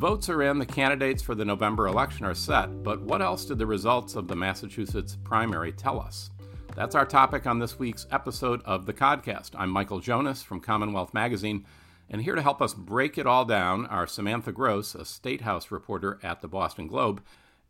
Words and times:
votes 0.00 0.30
are 0.30 0.42
in, 0.42 0.58
the 0.58 0.64
candidates 0.64 1.22
for 1.22 1.34
the 1.34 1.44
November 1.44 1.86
election 1.86 2.24
are 2.24 2.34
set, 2.34 2.82
but 2.82 3.02
what 3.02 3.20
else 3.20 3.44
did 3.44 3.58
the 3.58 3.66
results 3.66 4.14
of 4.14 4.28
the 4.28 4.34
Massachusetts 4.34 5.18
primary 5.24 5.72
tell 5.72 6.00
us? 6.00 6.30
That's 6.74 6.94
our 6.94 7.04
topic 7.04 7.46
on 7.46 7.58
this 7.58 7.78
week's 7.78 8.06
episode 8.10 8.62
of 8.64 8.86
the 8.86 8.94
Codcast. 8.94 9.50
I'm 9.58 9.68
Michael 9.68 10.00
Jonas 10.00 10.42
from 10.42 10.60
Commonwealth 10.60 11.12
Magazine, 11.12 11.66
and 12.08 12.22
here 12.22 12.34
to 12.34 12.40
help 12.40 12.62
us 12.62 12.72
break 12.72 13.18
it 13.18 13.26
all 13.26 13.44
down 13.44 13.84
are 13.88 14.06
Samantha 14.06 14.52
Gross, 14.52 14.94
a 14.94 15.04
State 15.04 15.42
House 15.42 15.70
reporter 15.70 16.18
at 16.22 16.40
the 16.40 16.48
Boston 16.48 16.86
Globe, 16.86 17.22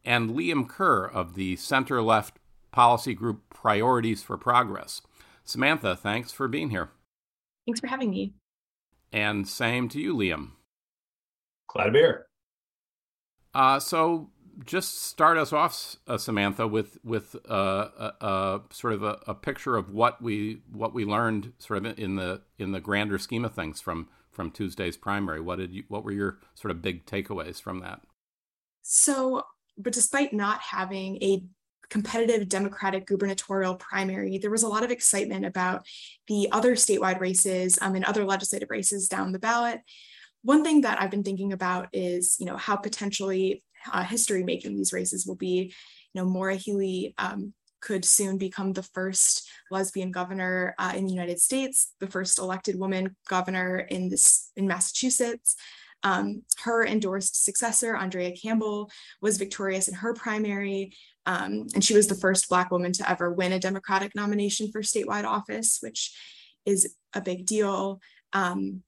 and 0.04 0.30
Liam 0.30 0.68
Kerr 0.68 1.06
of 1.06 1.34
the 1.34 1.56
center 1.56 2.00
left 2.00 2.38
policy 2.70 3.12
group 3.12 3.42
Priorities 3.50 4.22
for 4.22 4.38
Progress. 4.38 5.02
Samantha, 5.44 5.96
thanks 5.96 6.30
for 6.30 6.46
being 6.46 6.70
here. 6.70 6.90
Thanks 7.66 7.80
for 7.80 7.88
having 7.88 8.10
me. 8.10 8.34
And 9.12 9.48
same 9.48 9.88
to 9.88 10.00
you, 10.00 10.14
Liam. 10.14 10.50
Glad 11.72 11.86
to 11.86 11.92
be 11.92 11.98
here. 11.98 12.26
Uh, 13.54 13.80
so, 13.80 14.30
just 14.64 15.02
start 15.02 15.38
us 15.38 15.52
off, 15.52 15.96
uh, 16.06 16.18
Samantha, 16.18 16.66
with 16.66 16.98
with 17.04 17.36
uh, 17.48 17.88
a, 17.98 18.26
a, 18.26 18.60
sort 18.70 18.92
of 18.92 19.02
a, 19.02 19.18
a, 19.26 19.34
picture 19.34 19.76
of 19.76 19.90
what 19.90 20.20
we 20.20 20.60
what 20.70 20.92
we 20.92 21.04
learned, 21.04 21.52
sort 21.58 21.84
of 21.84 21.98
in 21.98 22.16
the 22.16 22.42
in 22.58 22.72
the 22.72 22.80
grander 22.80 23.18
scheme 23.18 23.44
of 23.44 23.54
things 23.54 23.80
from 23.80 24.08
from 24.30 24.50
Tuesday's 24.50 24.96
primary. 24.96 25.40
What 25.40 25.58
did 25.58 25.72
you? 25.72 25.84
What 25.88 26.04
were 26.04 26.12
your 26.12 26.38
sort 26.54 26.70
of 26.70 26.82
big 26.82 27.06
takeaways 27.06 27.60
from 27.60 27.80
that? 27.80 28.00
So, 28.82 29.44
but 29.78 29.92
despite 29.92 30.32
not 30.32 30.60
having 30.60 31.16
a 31.22 31.42
competitive 31.88 32.48
Democratic 32.48 33.06
gubernatorial 33.06 33.74
primary, 33.74 34.38
there 34.38 34.50
was 34.50 34.62
a 34.62 34.68
lot 34.68 34.84
of 34.84 34.90
excitement 34.90 35.44
about 35.44 35.86
the 36.28 36.48
other 36.52 36.74
statewide 36.74 37.20
races 37.20 37.78
um, 37.82 37.94
and 37.96 38.04
other 38.04 38.24
legislative 38.24 38.70
races 38.70 39.08
down 39.08 39.32
the 39.32 39.38
ballot. 39.38 39.80
One 40.42 40.64
thing 40.64 40.82
that 40.82 41.00
I've 41.00 41.10
been 41.10 41.24
thinking 41.24 41.52
about 41.52 41.88
is, 41.92 42.36
you 42.38 42.46
know, 42.46 42.56
how 42.56 42.76
potentially 42.76 43.62
uh, 43.90 44.02
history 44.02 44.42
making 44.42 44.76
these 44.76 44.92
races 44.92 45.26
will 45.26 45.36
be. 45.36 45.74
You 46.12 46.22
know, 46.22 46.28
Maura 46.28 46.56
Healey 46.56 47.14
um, 47.18 47.52
could 47.80 48.04
soon 48.04 48.38
become 48.38 48.72
the 48.72 48.82
first 48.82 49.48
lesbian 49.70 50.10
governor 50.10 50.74
uh, 50.78 50.92
in 50.94 51.06
the 51.06 51.12
United 51.12 51.40
States, 51.40 51.92
the 52.00 52.06
first 52.06 52.38
elected 52.38 52.78
woman 52.78 53.16
governor 53.28 53.78
in 53.78 54.08
this 54.08 54.50
in 54.56 54.66
Massachusetts. 54.66 55.56
Um, 56.02 56.42
her 56.62 56.86
endorsed 56.86 57.44
successor, 57.44 57.94
Andrea 57.94 58.34
Campbell, 58.34 58.90
was 59.20 59.36
victorious 59.36 59.86
in 59.86 59.94
her 59.94 60.14
primary, 60.14 60.94
um, 61.26 61.66
and 61.74 61.84
she 61.84 61.94
was 61.94 62.06
the 62.06 62.14
first 62.14 62.48
Black 62.48 62.70
woman 62.70 62.92
to 62.92 63.10
ever 63.10 63.30
win 63.30 63.52
a 63.52 63.58
Democratic 63.58 64.14
nomination 64.14 64.70
for 64.72 64.80
statewide 64.80 65.24
office, 65.24 65.78
which 65.80 66.16
is 66.64 66.96
a 67.12 67.20
big 67.20 67.44
deal. 67.44 68.00
Um, 68.32 68.82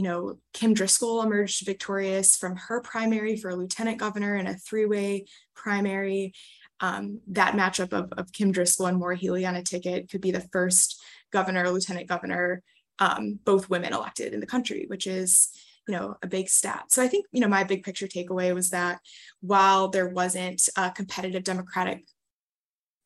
you 0.00 0.04
know, 0.04 0.38
Kim 0.54 0.72
Driscoll 0.72 1.20
emerged 1.20 1.66
victorious 1.66 2.34
from 2.34 2.56
her 2.56 2.80
primary 2.80 3.36
for 3.36 3.54
lieutenant 3.54 3.98
governor 3.98 4.34
in 4.34 4.46
a 4.46 4.56
three 4.56 4.86
way 4.86 5.26
primary. 5.54 6.32
Um, 6.80 7.20
that 7.26 7.52
matchup 7.52 7.92
of, 7.92 8.10
of 8.16 8.32
Kim 8.32 8.50
Driscoll 8.50 8.86
and 8.86 8.96
Maura 8.96 9.14
Healey 9.14 9.44
on 9.44 9.56
a 9.56 9.62
ticket 9.62 10.10
could 10.10 10.22
be 10.22 10.30
the 10.30 10.48
first 10.52 10.98
governor, 11.30 11.68
lieutenant 11.68 12.08
governor, 12.08 12.62
um, 12.98 13.38
both 13.44 13.68
women 13.68 13.92
elected 13.92 14.32
in 14.32 14.40
the 14.40 14.46
country, 14.46 14.86
which 14.86 15.06
is 15.06 15.50
you 15.86 15.94
know 15.94 16.16
a 16.22 16.26
big 16.26 16.48
stat 16.48 16.84
so 16.90 17.02
i 17.02 17.08
think 17.08 17.26
you 17.32 17.40
know 17.40 17.48
my 17.48 17.64
big 17.64 17.82
picture 17.82 18.06
takeaway 18.06 18.54
was 18.54 18.70
that 18.70 19.00
while 19.40 19.88
there 19.88 20.08
wasn't 20.08 20.68
a 20.76 20.90
competitive 20.90 21.42
democratic 21.42 22.04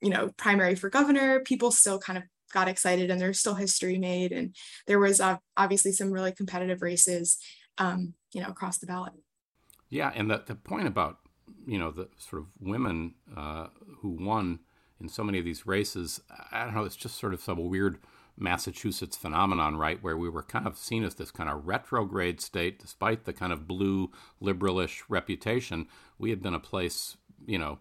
you 0.03 0.11
know 0.11 0.29
primary 0.37 0.75
for 0.75 0.91
governor 0.91 1.41
people 1.41 1.71
still 1.71 2.01
kind 2.01 2.19
of 2.19 2.25
got 2.55 2.69
excited 2.69 3.11
and 3.11 3.21
there's 3.21 3.41
still 3.41 3.55
history 3.55 3.99
made 3.99 4.33
and 4.33 4.55
there 4.87 5.01
was 5.01 5.21
uh, 5.21 5.37
obviously 5.57 5.93
some 5.93 6.11
really 6.11 6.33
competitive 6.33 6.81
races 6.81 7.39
um, 7.79 8.15
you 8.33 8.41
know 8.41 8.49
across 8.49 8.79
the 8.79 8.87
ballot 8.87 9.13
yeah 9.91 10.11
and 10.15 10.31
the, 10.31 10.43
the 10.47 10.55
point 10.55 10.87
about 10.87 11.19
you 11.67 11.79
know 11.79 11.91
the 11.91 12.09
sort 12.17 12.41
of 12.41 12.49
women 12.61 13.15
uh, 13.37 13.67
who 13.99 14.11
won 14.11 14.61
in 15.01 15.09
so 15.09 15.25
many 15.25 15.39
of 15.39 15.45
these 15.45 15.67
races 15.67 16.21
i 16.53 16.65
don't 16.65 16.75
know 16.75 16.85
it's 16.85 16.97
just 16.97 17.19
sort 17.19 17.35
of 17.35 17.41
some 17.41 17.69
weird 17.69 17.99
Massachusetts 18.37 19.17
phenomenon, 19.17 19.77
right, 19.77 20.03
where 20.03 20.17
we 20.17 20.29
were 20.29 20.43
kind 20.43 20.67
of 20.67 20.77
seen 20.77 21.05
as 21.05 21.15
this 21.15 21.31
kind 21.31 21.49
of 21.49 21.69
retrograde 21.69 22.41
state, 22.41 22.81
despite 22.81 23.27
the 23.27 23.33
kind 23.33 23.53
of 23.53 23.69
blue 23.69 24.11
liberalish 24.43 25.03
reputation. 25.09 25.87
We 26.19 26.31
had 26.31 26.43
been 26.43 26.53
a 26.53 26.61
place, 26.61 27.17
you 27.47 27.59
know, 27.59 27.79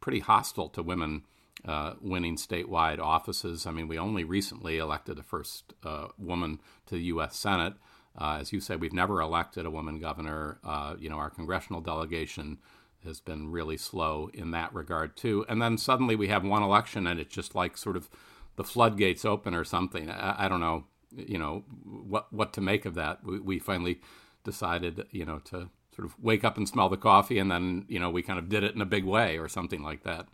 pretty 0.00 0.20
hostile 0.20 0.68
to 0.70 0.82
women 0.82 1.22
uh, 1.64 1.94
winning 2.00 2.36
statewide 2.36 2.98
offices. 2.98 3.66
I 3.66 3.70
mean, 3.70 3.88
we 3.88 3.98
only 3.98 4.24
recently 4.24 4.78
elected 4.78 5.16
the 5.16 5.22
first 5.22 5.72
uh, 5.82 6.08
woman 6.18 6.60
to 6.86 6.94
the 6.94 7.04
U.S. 7.04 7.36
Senate. 7.36 7.74
Uh, 8.18 8.38
as 8.40 8.52
you 8.52 8.60
said, 8.60 8.80
we've 8.80 8.92
never 8.92 9.20
elected 9.20 9.66
a 9.66 9.70
woman 9.70 9.98
governor. 9.98 10.58
Uh, 10.64 10.96
you 10.98 11.10
know, 11.10 11.16
our 11.16 11.30
congressional 11.30 11.80
delegation 11.80 12.58
has 13.04 13.20
been 13.20 13.50
really 13.50 13.76
slow 13.76 14.30
in 14.34 14.50
that 14.50 14.72
regard 14.74 15.16
too. 15.16 15.44
And 15.48 15.60
then 15.60 15.78
suddenly 15.78 16.16
we 16.16 16.28
have 16.28 16.44
one 16.44 16.62
election, 16.62 17.06
and 17.06 17.20
it's 17.20 17.34
just 17.34 17.54
like 17.54 17.76
sort 17.76 17.96
of 17.96 18.08
the 18.56 18.64
floodgates 18.64 19.24
open 19.24 19.54
or 19.54 19.64
something. 19.64 20.10
I, 20.10 20.46
I, 20.46 20.48
don't 20.48 20.60
know, 20.60 20.84
you 21.14 21.38
know, 21.38 21.64
what 21.84 22.32
what 22.32 22.52
to 22.54 22.60
make 22.60 22.84
of 22.84 22.94
that. 22.94 23.24
We, 23.24 23.38
we 23.38 23.58
finally 23.58 24.00
decided, 24.44 25.06
you 25.10 25.24
know, 25.24 25.38
to 25.46 25.68
sort 25.94 26.06
of 26.06 26.16
wake 26.22 26.44
up 26.44 26.56
and 26.56 26.68
smell 26.68 26.88
the 26.88 26.96
coffee, 26.96 27.38
and 27.38 27.50
then 27.50 27.84
you 27.88 27.98
know 27.98 28.10
we 28.10 28.22
kind 28.22 28.38
of 28.38 28.48
did 28.48 28.64
it 28.64 28.74
in 28.74 28.80
a 28.80 28.86
big 28.86 29.04
way 29.04 29.38
or 29.38 29.48
something 29.48 29.82
like 29.82 30.04
that. 30.04 30.26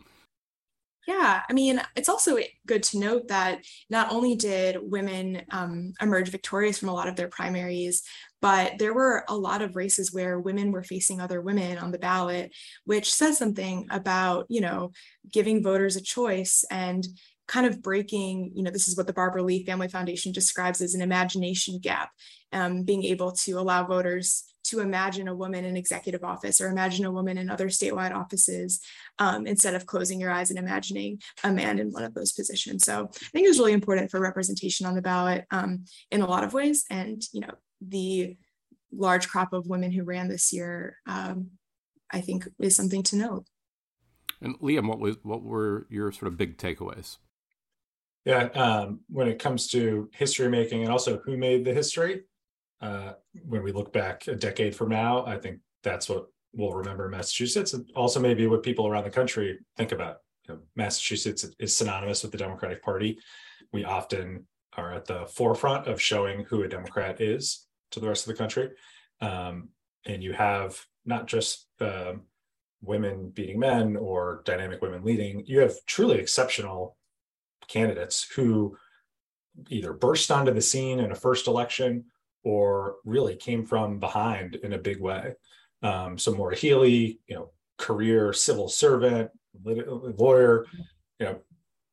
Yeah, 1.07 1.41
I 1.49 1.51
mean, 1.53 1.81
it's 1.97 2.07
also 2.07 2.37
good 2.65 2.81
to 2.83 2.99
note 2.99 3.27
that 3.27 3.65
not 3.89 4.11
only 4.13 4.35
did 4.35 4.77
women 4.81 5.41
um, 5.51 5.93
emerge 6.01 6.29
victorious 6.29 6.77
from 6.77 6.87
a 6.87 6.93
lot 6.93 7.09
of 7.09 7.17
their 7.17 7.27
primaries, 7.27 8.03
but 8.41 8.77
there 8.79 8.93
were 8.93 9.25
a 9.27 9.35
lot 9.35 9.61
of 9.61 9.75
races 9.75 10.13
where 10.13 10.39
women 10.39 10.71
were 10.71 10.83
facing 10.83 11.19
other 11.19 11.41
women 11.41 11.77
on 11.77 11.91
the 11.91 11.99
ballot, 11.99 12.53
which 12.85 13.13
says 13.13 13.37
something 13.37 13.85
about, 13.89 14.45
you 14.47 14.61
know, 14.61 14.91
giving 15.29 15.61
voters 15.61 15.97
a 15.97 16.01
choice 16.01 16.63
and 16.71 17.05
kind 17.47 17.65
of 17.65 17.81
breaking, 17.81 18.51
you 18.55 18.63
know, 18.63 18.71
this 18.71 18.87
is 18.87 18.95
what 18.95 19.05
the 19.05 19.13
Barbara 19.13 19.43
Lee 19.43 19.65
Family 19.65 19.89
Foundation 19.89 20.31
describes 20.31 20.81
as 20.81 20.95
an 20.95 21.01
imagination 21.01 21.79
gap, 21.81 22.11
um, 22.53 22.83
being 22.83 23.03
able 23.03 23.31
to 23.31 23.53
allow 23.53 23.85
voters 23.85 24.43
to 24.65 24.79
imagine 24.79 25.27
a 25.27 25.35
woman 25.35 25.65
in 25.65 25.75
executive 25.75 26.23
office 26.23 26.61
or 26.61 26.67
imagine 26.67 27.05
a 27.05 27.11
woman 27.11 27.37
in 27.37 27.49
other 27.49 27.67
statewide 27.67 28.15
offices 28.15 28.79
um, 29.19 29.45
instead 29.45 29.75
of 29.75 29.85
closing 29.85 30.21
your 30.21 30.31
eyes 30.31 30.49
and 30.49 30.59
imagining 30.59 31.19
a 31.43 31.51
man 31.51 31.79
in 31.79 31.91
one 31.91 32.03
of 32.03 32.13
those 32.13 32.31
positions. 32.31 32.85
So 32.85 33.09
I 33.13 33.29
think 33.33 33.45
it 33.45 33.49
was 33.49 33.59
really 33.59 33.73
important 33.73 34.09
for 34.09 34.21
representation 34.21 34.85
on 34.85 34.95
the 34.95 35.01
ballot 35.01 35.45
um, 35.51 35.83
in 36.11 36.21
a 36.21 36.27
lot 36.27 36.45
of 36.45 36.53
ways. 36.53 36.85
And, 36.89 37.21
you 37.33 37.41
know, 37.41 37.51
the 37.81 38.37
large 38.93 39.27
crop 39.27 39.51
of 39.51 39.67
women 39.67 39.91
who 39.91 40.03
ran 40.03 40.29
this 40.29 40.53
year, 40.53 40.97
um, 41.07 41.51
I 42.09 42.21
think 42.21 42.47
is 42.59 42.75
something 42.75 43.03
to 43.03 43.17
note. 43.17 43.45
And 44.41 44.57
Liam, 44.59 44.87
what 44.87 44.99
was 44.99 45.17
what 45.23 45.41
were 45.41 45.87
your 45.89 46.11
sort 46.11 46.31
of 46.31 46.37
big 46.37 46.57
takeaways? 46.57 47.17
Yeah, 48.25 48.43
um, 48.53 49.01
when 49.09 49.27
it 49.27 49.39
comes 49.39 49.67
to 49.69 50.09
history 50.13 50.47
making 50.47 50.83
and 50.83 50.91
also 50.91 51.19
who 51.25 51.35
made 51.37 51.65
the 51.65 51.73
history, 51.73 52.23
uh, 52.83 53.13
when 53.47 53.63
we 53.63 53.71
look 53.71 53.93
back 53.93 54.27
a 54.27 54.35
decade 54.35 54.75
from 54.75 54.89
now, 54.89 55.25
I 55.25 55.37
think 55.37 55.59
that's 55.83 56.09
what 56.09 56.27
we'll 56.53 56.73
remember 56.73 57.07
Massachusetts, 57.07 57.73
and 57.73 57.89
also 57.95 58.19
maybe 58.19 58.45
what 58.45 58.61
people 58.61 58.87
around 58.87 59.05
the 59.05 59.09
country 59.09 59.57
think 59.77 59.93
about. 59.93 60.17
You 60.47 60.55
know, 60.55 60.59
Massachusetts 60.75 61.45
is 61.59 61.75
synonymous 61.75 62.21
with 62.21 62.33
the 62.33 62.37
Democratic 62.37 62.83
Party. 62.83 63.17
We 63.71 63.85
often 63.85 64.45
are 64.75 64.93
at 64.93 65.05
the 65.05 65.25
forefront 65.27 65.87
of 65.87 66.01
showing 66.01 66.43
who 66.43 66.63
a 66.63 66.67
Democrat 66.67 67.21
is 67.21 67.65
to 67.91 68.01
the 68.01 68.07
rest 68.09 68.27
of 68.27 68.33
the 68.33 68.37
country, 68.37 68.69
um, 69.21 69.69
and 70.05 70.21
you 70.21 70.33
have 70.33 70.77
not 71.05 71.25
just 71.25 71.67
uh, 71.79 72.13
women 72.81 73.29
beating 73.29 73.59
men 73.59 73.95
or 73.95 74.41
dynamic 74.43 74.81
women 74.81 75.05
leading. 75.05 75.45
You 75.45 75.59
have 75.59 75.73
truly 75.85 76.19
exceptional 76.19 76.97
candidates 77.69 78.27
who 78.35 78.75
either 79.69 79.93
burst 79.93 80.31
onto 80.31 80.53
the 80.53 80.61
scene 80.61 80.99
in 80.99 81.13
a 81.13 81.15
first 81.15 81.47
election 81.47 82.05
or 82.43 82.95
really 83.05 83.35
came 83.35 83.65
from 83.65 83.99
behind 83.99 84.55
in 84.55 84.73
a 84.73 84.77
big 84.77 84.99
way. 84.99 85.33
Um, 85.81 86.17
so 86.17 86.33
Maura 86.33 86.55
Healey, 86.55 87.19
you 87.27 87.35
know, 87.35 87.51
career 87.77 88.33
civil 88.33 88.69
servant, 88.69 89.31
lawyer, 89.63 90.65
you 91.19 91.25
know, 91.25 91.39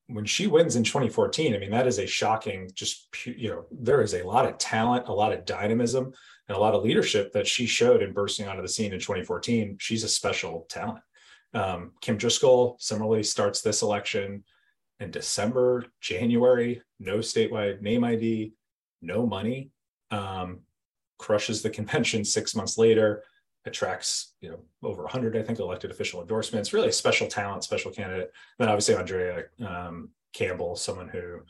when 0.06 0.25
she 0.25 0.47
wins 0.47 0.76
in 0.76 0.85
2014, 0.85 1.55
I 1.55 1.58
mean, 1.58 1.70
that 1.70 1.87
is 1.87 1.99
a 1.99 2.06
shocking, 2.06 2.70
just, 2.75 3.08
you 3.26 3.49
know, 3.49 3.64
there 3.70 4.02
is 4.02 4.14
a 4.14 4.26
lot 4.26 4.47
of 4.47 4.58
talent, 4.58 5.08
a 5.08 5.12
lot 5.12 5.32
of 5.32 5.44
dynamism, 5.44 6.12
and 6.49 6.56
a 6.56 6.61
lot 6.61 6.75
of 6.75 6.82
leadership 6.82 7.32
that 7.32 7.47
she 7.47 7.67
showed 7.67 8.02
in 8.02 8.12
bursting 8.12 8.49
onto 8.49 8.62
the 8.62 8.69
scene 8.69 8.93
in 8.93 8.99
2014. 8.99 9.76
She's 9.79 10.02
a 10.02 10.08
special 10.08 10.67
talent. 10.69 11.00
Um, 11.55 11.93
Kim 12.00 12.17
Driscoll 12.17 12.76
similarly 12.81 13.23
starts 13.23 13.61
this 13.61 13.82
election 13.82 14.44
in 14.99 15.11
December, 15.11 15.87
January, 16.00 16.82
no 16.99 17.19
statewide 17.19 17.81
name 17.81 18.05
ID, 18.05 18.52
no 19.02 19.26
money, 19.26 19.70
um, 20.10 20.60
crushes 21.18 21.62
the 21.62 21.70
convention 21.70 22.24
six 22.24 22.54
months 22.54 22.78
later, 22.78 23.22
attracts 23.66 24.34
you 24.40 24.48
know 24.50 24.60
over 24.82 25.02
100 25.02 25.36
I 25.36 25.42
think 25.42 25.58
elected 25.58 25.90
official 25.90 26.20
endorsements. 26.20 26.72
Really 26.72 26.88
a 26.88 26.92
special 26.92 27.26
talent, 27.26 27.64
special 27.64 27.90
candidate. 27.90 28.32
Then 28.58 28.68
obviously 28.68 28.94
Andrea 28.94 29.44
um, 29.66 30.10
Campbell, 30.32 30.76
someone 30.76 31.08
who 31.08 31.40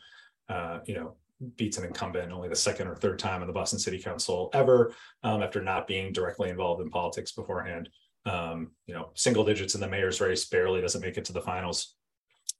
uh, 0.48 0.80
you 0.86 0.94
know 0.94 1.16
beats 1.56 1.78
an 1.78 1.86
incumbent 1.86 2.32
only 2.32 2.48
the 2.48 2.56
second 2.56 2.86
or 2.86 2.94
third 2.94 3.18
time 3.18 3.40
in 3.40 3.46
the 3.46 3.52
Boston 3.52 3.78
City 3.78 3.98
Council 3.98 4.50
ever, 4.52 4.92
um, 5.22 5.42
after 5.42 5.62
not 5.62 5.86
being 5.86 6.12
directly 6.12 6.50
involved 6.50 6.82
in 6.82 6.90
politics 6.90 7.32
beforehand. 7.32 7.88
Um, 8.26 8.72
you 8.86 8.94
know, 8.94 9.10
single 9.14 9.44
digits 9.44 9.74
in 9.74 9.80
the 9.80 9.88
mayor's 9.88 10.20
race, 10.20 10.44
barely 10.44 10.82
doesn't 10.82 11.00
make 11.00 11.16
it 11.16 11.24
to 11.26 11.32
the 11.32 11.40
finals. 11.40 11.94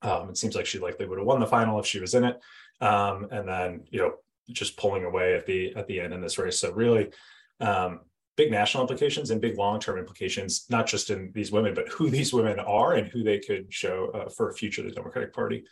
Um, 0.00 0.30
it 0.30 0.38
seems 0.38 0.54
like 0.54 0.64
she 0.64 0.78
likely 0.78 1.06
would 1.06 1.18
have 1.18 1.26
won 1.26 1.40
the 1.40 1.46
final 1.46 1.78
if 1.78 1.86
she 1.86 2.00
was 2.00 2.14
in 2.14 2.24
it. 2.24 2.40
Um, 2.80 3.28
and 3.30 3.46
then, 3.46 3.84
you 3.90 4.00
know, 4.00 4.14
just 4.52 4.76
pulling 4.76 5.04
away 5.04 5.34
at 5.34 5.46
the 5.46 5.74
at 5.76 5.86
the 5.86 6.00
end 6.00 6.12
in 6.12 6.20
this 6.20 6.38
race. 6.38 6.58
So 6.58 6.72
really, 6.72 7.10
um, 7.60 8.00
big 8.36 8.50
national 8.50 8.82
implications 8.82 9.30
and 9.30 9.40
big 9.40 9.58
long-term 9.58 9.98
implications, 9.98 10.66
not 10.70 10.86
just 10.86 11.10
in 11.10 11.30
these 11.34 11.52
women, 11.52 11.74
but 11.74 11.88
who 11.88 12.10
these 12.10 12.32
women 12.32 12.58
are 12.58 12.94
and 12.94 13.08
who 13.08 13.22
they 13.22 13.38
could 13.38 13.72
show 13.72 14.10
uh, 14.14 14.28
for 14.28 14.50
a 14.50 14.54
future 14.54 14.82
the 14.82 14.90
Democratic 14.90 15.32
Party. 15.32 15.64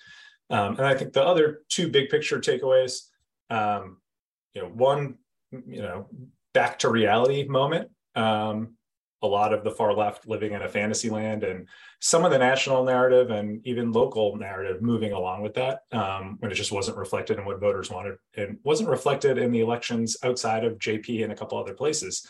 Um, 0.51 0.77
and 0.77 0.87
I 0.87 0.95
think 0.95 1.13
the 1.13 1.25
other 1.25 1.63
two 1.69 1.91
big 1.91 2.09
picture 2.09 2.39
takeaways, 2.41 3.03
um, 3.51 3.99
you 4.55 4.63
know, 4.63 4.69
one, 4.69 5.17
you 5.51 5.83
know, 5.83 6.09
back 6.55 6.79
to 6.81 6.89
reality 6.89 7.45
moment. 7.45 7.91
Um, 8.15 8.78
a 9.23 9.27
lot 9.27 9.53
of 9.53 9.65
the 9.65 9.71
far 9.71 9.95
left 9.95 10.29
living 10.29 10.53
in 10.53 10.63
a 10.63 10.69
fantasy 10.69 11.11
land 11.11 11.43
and 11.43 11.67
some 12.01 12.25
of 12.25 12.31
the 12.31 12.39
national 12.39 12.85
narrative 12.85 13.31
and 13.31 13.67
even 13.67 13.91
local 13.91 14.37
narrative 14.37 14.81
moving 14.81 15.13
along 15.13 15.43
with 15.43 15.55
that 15.55 15.81
um, 15.93 16.37
when 16.39 16.53
it 16.53 16.55
just 16.55 16.71
wasn't 16.71 16.97
reflected 16.97 17.39
in 17.39 17.45
what 17.45 17.61
voters 17.61 17.91
wanted 17.91 18.15
and 18.37 18.59
wasn't 18.63 18.89
reflected 18.89 19.37
in 19.37 19.51
the 19.51 19.61
elections 19.61 20.17
outside 20.23 20.65
of 20.65 20.79
JP 20.79 21.25
and 21.25 21.33
a 21.33 21.37
couple 21.37 21.59
other 21.59 21.75
places. 21.75 22.27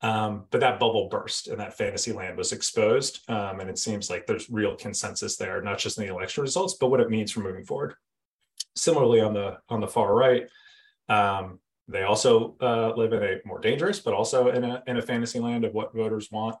Um, 0.00 0.46
but 0.50 0.60
that 0.60 0.80
bubble 0.80 1.08
burst 1.08 1.46
and 1.48 1.60
that 1.60 1.76
fantasy 1.76 2.12
land 2.12 2.36
was 2.36 2.52
exposed. 2.52 3.20
Um, 3.28 3.60
and 3.60 3.70
it 3.70 3.78
seems 3.78 4.10
like 4.10 4.26
there's 4.26 4.50
real 4.50 4.74
consensus 4.74 5.36
there, 5.36 5.62
not 5.62 5.78
just 5.78 5.98
in 5.98 6.06
the 6.06 6.12
election 6.12 6.42
results, 6.42 6.74
but 6.74 6.88
what 6.88 7.00
it 7.00 7.10
means 7.10 7.30
for 7.30 7.40
moving 7.40 7.64
forward. 7.64 7.94
Similarly, 8.74 9.20
on 9.20 9.34
the 9.34 9.58
on 9.68 9.80
the 9.80 9.86
far 9.86 10.14
right, 10.14 10.46
um, 11.08 11.60
they 11.88 12.02
also 12.02 12.56
uh, 12.60 12.92
live 12.96 13.12
in 13.12 13.22
a 13.22 13.36
more 13.44 13.60
dangerous, 13.60 14.00
but 14.00 14.14
also 14.14 14.48
in 14.48 14.64
a 14.64 14.82
in 14.86 14.96
a 14.96 15.02
fantasy 15.02 15.40
land 15.40 15.64
of 15.64 15.74
what 15.74 15.94
voters 15.94 16.30
want. 16.30 16.56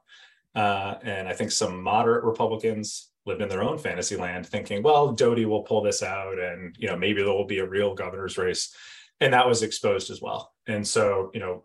Uh, 0.54 0.96
and 1.02 1.28
I 1.28 1.32
think 1.32 1.50
some 1.50 1.82
moderate 1.82 2.24
Republicans 2.24 3.10
lived 3.24 3.40
in 3.40 3.48
their 3.48 3.62
own 3.62 3.78
fantasy 3.78 4.16
land, 4.16 4.46
thinking, 4.46 4.82
well, 4.82 5.12
Doughty 5.12 5.46
will 5.46 5.62
pull 5.62 5.82
this 5.82 6.02
out, 6.02 6.38
and 6.38 6.74
you 6.78 6.88
know 6.88 6.96
maybe 6.96 7.22
there 7.22 7.32
will 7.32 7.46
be 7.46 7.58
a 7.58 7.68
real 7.68 7.94
governor's 7.94 8.36
race, 8.36 8.74
and 9.20 9.32
that 9.32 9.48
was 9.48 9.62
exposed 9.62 10.10
as 10.10 10.20
well. 10.20 10.52
And 10.66 10.86
so, 10.86 11.30
you 11.32 11.40
know, 11.40 11.64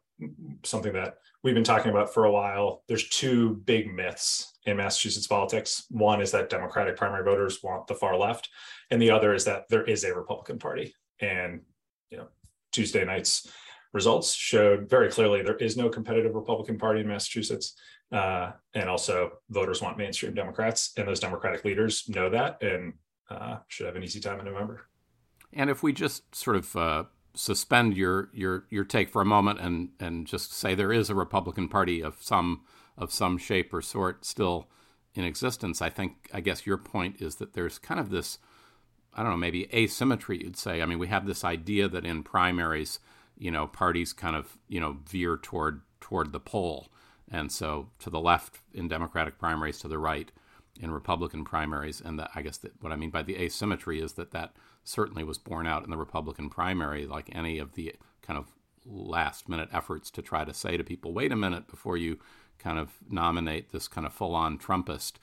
something 0.63 0.93
that 0.93 1.17
we've 1.43 1.55
been 1.55 1.63
talking 1.63 1.91
about 1.91 2.13
for 2.13 2.25
a 2.25 2.31
while. 2.31 2.83
There's 2.87 3.09
two 3.09 3.55
big 3.65 3.93
myths 3.93 4.53
in 4.65 4.77
Massachusetts 4.77 5.27
politics. 5.27 5.85
One 5.89 6.21
is 6.21 6.31
that 6.31 6.49
Democratic 6.49 6.95
primary 6.95 7.23
voters 7.23 7.61
want 7.63 7.87
the 7.87 7.95
far 7.95 8.17
left, 8.17 8.49
and 8.91 9.01
the 9.01 9.11
other 9.11 9.33
is 9.33 9.45
that 9.45 9.65
there 9.69 9.83
is 9.83 10.03
a 10.03 10.13
Republican 10.15 10.59
Party. 10.59 10.95
And 11.19 11.61
you 12.09 12.17
know, 12.17 12.27
Tuesday 12.77 13.03
night's 13.03 13.49
results 13.91 14.33
showed 14.33 14.87
very 14.87 15.09
clearly 15.09 15.41
there 15.41 15.55
is 15.55 15.75
no 15.75 15.89
competitive 15.89 16.35
Republican 16.35 16.77
Party 16.77 17.01
in 17.01 17.07
Massachusetts. 17.07 17.73
Uh, 18.11 18.51
and 18.75 18.87
also, 18.87 19.31
voters 19.49 19.81
want 19.81 19.97
mainstream 19.97 20.35
Democrats, 20.35 20.93
and 20.95 21.07
those 21.07 21.19
Democratic 21.19 21.65
leaders 21.65 22.07
know 22.07 22.29
that 22.29 22.61
and 22.61 22.93
uh, 23.31 23.57
should 23.67 23.87
have 23.87 23.95
an 23.95 24.03
easy 24.03 24.19
time 24.19 24.39
in 24.39 24.45
November. 24.45 24.87
And 25.53 25.71
if 25.71 25.81
we 25.81 25.91
just 25.91 26.35
sort 26.35 26.55
of 26.55 26.75
uh, 26.75 27.03
suspend 27.33 27.97
your 27.97 28.29
your 28.31 28.65
your 28.69 28.83
take 28.83 29.09
for 29.09 29.21
a 29.21 29.25
moment 29.25 29.59
and 29.59 29.89
and 29.99 30.27
just 30.27 30.53
say 30.53 30.75
there 30.75 30.93
is 30.93 31.09
a 31.09 31.15
Republican 31.15 31.67
Party 31.67 32.01
of 32.01 32.17
some 32.21 32.61
of 32.95 33.11
some 33.11 33.37
shape 33.37 33.73
or 33.73 33.81
sort 33.81 34.23
still 34.23 34.67
in 35.15 35.23
existence. 35.23 35.81
I 35.81 35.89
think 35.89 36.29
I 36.31 36.41
guess 36.41 36.67
your 36.67 36.77
point 36.77 37.21
is 37.21 37.35
that 37.37 37.53
there's 37.53 37.79
kind 37.79 37.99
of 37.99 38.09
this 38.09 38.37
I 39.17 39.23
don't 39.23 39.31
know 39.31 39.37
maybe 39.37 39.67
asymmetry 39.73 40.41
you'd 40.43 40.57
say. 40.57 40.81
I 40.81 40.85
mean 40.85 40.99
we 40.99 41.07
have 41.07 41.25
this 41.25 41.43
idea 41.43 41.87
that 41.87 42.05
in 42.05 42.23
primaries 42.23 42.99
you 43.37 43.51
know 43.51 43.67
parties 43.67 44.13
kind 44.13 44.35
of 44.35 44.57
you 44.67 44.79
know 44.79 44.97
veer 45.05 45.37
toward 45.37 45.81
toward 45.99 46.31
the 46.31 46.39
pole 46.39 46.87
and 47.29 47.51
so 47.51 47.89
to 47.99 48.09
the 48.09 48.19
left 48.19 48.59
in 48.73 48.87
Democratic 48.87 49.37
primaries 49.37 49.79
to 49.79 49.87
the 49.87 49.97
right 49.97 50.31
in 50.79 50.91
Republican 50.91 51.43
primaries 51.43 51.99
and 51.99 52.21
I 52.35 52.41
guess 52.41 52.57
that 52.57 52.73
what 52.81 52.93
I 52.93 52.95
mean 52.95 53.09
by 53.09 53.23
the 53.23 53.37
asymmetry 53.37 53.99
is 53.99 54.13
that 54.13 54.31
that 54.31 54.53
certainly 54.87 55.23
was 55.23 55.37
borne 55.37 55.67
out 55.67 55.83
in 55.83 55.89
the 55.89 55.97
Republican 55.97 56.49
primary, 56.49 57.05
like 57.05 57.29
any 57.33 57.59
of 57.59 57.73
the 57.73 57.93
kind 58.21 58.39
of 58.39 58.45
last 58.85 59.49
minute 59.49 59.67
efforts 59.73 60.09
to 60.09 60.21
try 60.21 60.45
to 60.45 60.53
say 60.53 60.77
to 60.77 60.83
people, 60.83 61.13
wait 61.13 61.31
a 61.31 61.35
minute 61.35 61.67
before 61.67 61.97
you 61.97 62.17
kind 62.57 62.79
of 62.79 62.93
nominate 63.09 63.71
this 63.71 63.87
kind 63.87 64.07
of 64.07 64.13
full 64.13 64.33
on 64.33 64.57
Trumpist. 64.57 65.13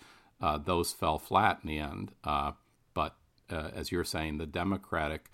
Uh, 0.40 0.58
those 0.58 0.92
fell 0.92 1.18
flat 1.18 1.60
in 1.62 1.68
the 1.68 1.78
end. 1.78 2.12
Uh, 2.22 2.52
uh, 3.50 3.70
as 3.74 3.92
you're 3.92 4.04
saying, 4.04 4.38
the 4.38 4.46
Democratic 4.46 5.30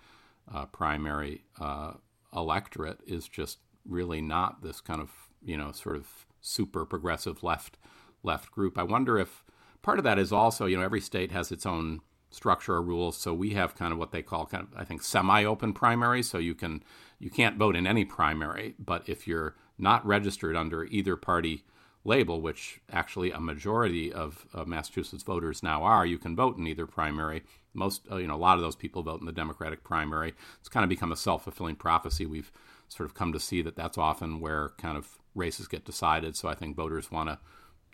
uh, 0.52 0.66
primary 0.66 1.44
uh, 1.60 1.92
electorate 2.34 3.00
is 3.06 3.28
just 3.28 3.58
really 3.88 4.20
not 4.20 4.62
this 4.62 4.80
kind 4.80 5.00
of, 5.00 5.10
you 5.42 5.56
know, 5.56 5.72
sort 5.72 5.96
of 5.96 6.26
super 6.40 6.84
progressive 6.84 7.42
left 7.42 7.78
left 8.22 8.50
group. 8.50 8.76
I 8.78 8.82
wonder 8.82 9.18
if 9.18 9.44
part 9.82 9.98
of 9.98 10.04
that 10.04 10.18
is 10.18 10.32
also, 10.32 10.66
you 10.66 10.76
know, 10.76 10.82
every 10.82 11.00
state 11.00 11.32
has 11.32 11.50
its 11.50 11.64
own 11.64 12.00
structure 12.30 12.74
or 12.74 12.82
rules. 12.82 13.16
So 13.16 13.34
we 13.34 13.54
have 13.54 13.74
kind 13.74 13.92
of 13.92 13.98
what 13.98 14.12
they 14.12 14.22
call 14.22 14.46
kind 14.46 14.64
of 14.64 14.78
I 14.78 14.84
think 14.84 15.02
semi-open 15.02 15.72
primaries. 15.72 16.28
So 16.30 16.38
you 16.38 16.54
can 16.54 16.82
you 17.18 17.30
can't 17.30 17.56
vote 17.56 17.76
in 17.76 17.86
any 17.86 18.04
primary, 18.04 18.74
but 18.78 19.08
if 19.08 19.26
you're 19.26 19.56
not 19.78 20.06
registered 20.06 20.56
under 20.56 20.84
either 20.84 21.16
party 21.16 21.64
label, 22.04 22.40
which 22.40 22.80
actually 22.90 23.30
a 23.30 23.40
majority 23.40 24.12
of, 24.12 24.46
of 24.54 24.66
Massachusetts 24.66 25.22
voters 25.22 25.62
now 25.62 25.82
are, 25.82 26.06
you 26.06 26.18
can 26.18 26.34
vote 26.34 26.56
in 26.56 26.66
either 26.66 26.86
primary. 26.86 27.42
Most 27.72 28.02
uh, 28.10 28.16
you 28.16 28.26
know 28.26 28.34
a 28.34 28.36
lot 28.36 28.56
of 28.56 28.62
those 28.62 28.76
people 28.76 29.02
vote 29.02 29.20
in 29.20 29.26
the 29.26 29.32
Democratic 29.32 29.84
primary. 29.84 30.34
It's 30.58 30.68
kind 30.68 30.84
of 30.84 30.90
become 30.90 31.12
a 31.12 31.16
self-fulfilling 31.16 31.76
prophecy. 31.76 32.26
We've 32.26 32.52
sort 32.88 33.08
of 33.08 33.14
come 33.14 33.32
to 33.32 33.40
see 33.40 33.62
that 33.62 33.76
that's 33.76 33.98
often 33.98 34.40
where 34.40 34.70
kind 34.78 34.96
of 34.96 35.18
races 35.34 35.68
get 35.68 35.84
decided. 35.84 36.36
So 36.36 36.48
I 36.48 36.54
think 36.54 36.76
voters 36.76 37.10
want 37.10 37.28
to 37.28 37.38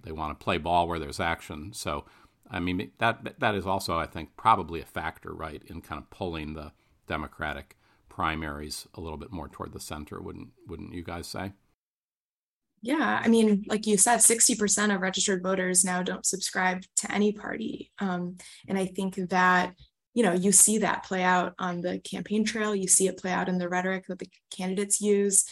they 0.03 0.13
want 0.13 0.39
to 0.39 0.45
play 0.45 0.59
ball 0.59 0.87
where 0.89 0.99
there's 0.99 1.21
action. 1.21 1.73
So 1.73 2.05
I 2.51 2.61
mean, 2.61 2.93
that 2.99 3.41
that 3.41 3.55
is 3.55 3.67
also, 3.67 3.99
I 3.99 4.07
think, 4.07 4.37
probably 4.37 4.81
a 4.81 4.85
factor, 4.87 5.33
right, 5.33 5.63
in 5.67 5.81
kind 5.81 6.01
of 6.01 6.11
pulling 6.11 6.55
the 6.55 6.73
Democratic 7.07 7.77
primaries 8.09 8.87
a 8.95 9.01
little 9.01 9.19
bit 9.19 9.33
more 9.33 9.49
toward 9.49 9.73
the 9.73 9.81
center. 9.81 10.21
Wouldn't 10.21 10.51
wouldn't 10.67 10.95
you 10.95 11.03
guys 11.03 11.27
say? 11.27 11.53
Yeah, 12.83 13.21
I 13.23 13.29
mean, 13.29 13.65
like 13.67 13.87
you 13.87 13.97
said, 13.97 14.19
60% 14.19 14.95
of 14.95 15.01
registered 15.01 15.43
voters 15.43 15.85
now 15.85 16.03
don't 16.03 16.27
subscribe 16.27 16.83
to 16.97 17.13
any 17.13 17.33
party. 17.33 17.91
Um, 17.99 18.37
and 18.69 18.79
I 18.79 18.87
think 18.87 19.17
that, 19.31 19.75
you 20.15 20.23
know, 20.23 20.33
you 20.33 20.53
see 20.53 20.79
that 20.79 21.05
play 21.05 21.23
out 21.23 21.55
on 21.59 21.81
the 21.81 21.99
campaign 21.99 22.45
trail. 22.45 22.75
You 22.75 22.87
see 22.87 23.09
it 23.09 23.19
play 23.19 23.33
out 23.33 23.49
in 23.49 23.59
the 23.59 23.69
rhetoric 23.69 24.07
that 24.07 24.19
the 24.19 24.29
candidates 24.57 25.01
use, 25.01 25.45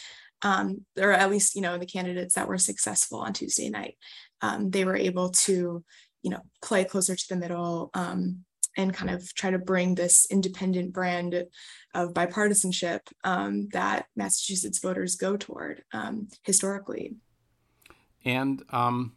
um, 0.43 0.85
or 0.99 1.13
at 1.13 1.31
least, 1.31 1.55
you 1.57 1.63
know, 1.63 1.77
the 1.77 1.87
candidates 1.87 2.35
that 2.35 2.49
were 2.49 2.59
successful 2.59 3.19
on 3.21 3.33
Tuesday 3.33 3.69
night. 3.69 3.97
Um, 4.41 4.71
they 4.71 4.85
were 4.85 4.97
able 4.97 5.31
to, 5.31 5.83
you 6.23 6.31
know, 6.31 6.41
play 6.63 6.85
closer 6.85 7.17
to 7.17 7.29
the 7.29 7.37
middle 7.37 7.91
um, 7.95 8.45
and 8.77 8.93
kind 8.93 9.11
of 9.11 9.35
try 9.35 9.51
to 9.51 9.59
bring 9.59 9.95
this 9.95 10.27
independent 10.31 10.93
brand 10.93 11.45
of 11.95 12.13
bipartisanship 12.13 13.01
um, 13.25 13.69
that 13.73 14.07
Massachusetts 14.17 14.79
voters 14.79 15.17
go 15.17 15.37
toward 15.37 15.83
um, 15.93 16.29
historically. 16.43 17.17
And 18.25 18.63
um, 18.71 19.17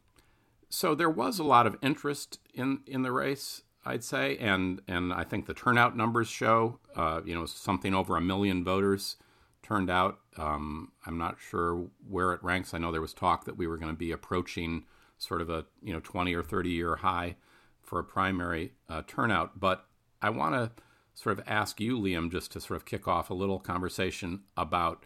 so 0.70 0.96
there 0.96 1.10
was 1.10 1.40
a 1.40 1.44
lot 1.44 1.66
of 1.66 1.78
interest 1.82 2.40
in 2.54 2.82
in 2.86 3.02
the 3.04 3.12
race, 3.12 3.62
I'd 3.86 4.04
say, 4.04 4.38
and 4.38 4.82
and 4.88 5.14
I 5.14 5.24
think 5.24 5.46
the 5.46 5.54
turnout 5.54 5.96
numbers 5.96 6.28
show, 6.28 6.80
uh, 6.96 7.22
you 7.26 7.34
know, 7.34 7.46
something 7.46 7.94
over 7.94 8.18
a 8.18 8.22
million 8.22 8.64
voters 8.64 9.16
turned 9.64 9.90
out. 9.90 10.20
Um, 10.38 10.92
I'm 11.06 11.18
not 11.18 11.38
sure 11.40 11.88
where 12.08 12.34
it 12.34 12.44
ranks. 12.44 12.74
I 12.74 12.78
know 12.78 12.92
there 12.92 13.02
was 13.02 13.14
talk 13.14 13.46
that 13.46 13.58
we 13.58 13.68
were 13.68 13.78
going 13.78 13.92
to 13.92 13.98
be 13.98 14.12
approaching 14.12 14.84
sort 15.18 15.42
of 15.42 15.50
a 15.50 15.66
you 15.82 15.94
know 15.94 16.00
20 16.00 16.34
or 16.34 16.44
30 16.44 16.70
year 16.70 16.98
high 16.98 17.36
for 17.88 18.00
a 18.00 18.04
primary 18.04 18.74
uh, 18.90 19.02
turnout. 19.08 19.60
But 19.60 19.86
I 20.22 20.30
want 20.30 20.56
to 20.56 20.84
sort 21.14 21.40
of 21.40 21.46
ask 21.48 21.80
you, 21.80 21.98
Liam, 21.98 22.30
just 22.30 22.52
to 22.52 22.60
sort 22.60 22.78
of 22.78 22.86
kick 22.86 23.08
off 23.08 23.30
a 23.30 23.34
little 23.34 23.60
conversation 23.60 24.42
about 24.58 25.06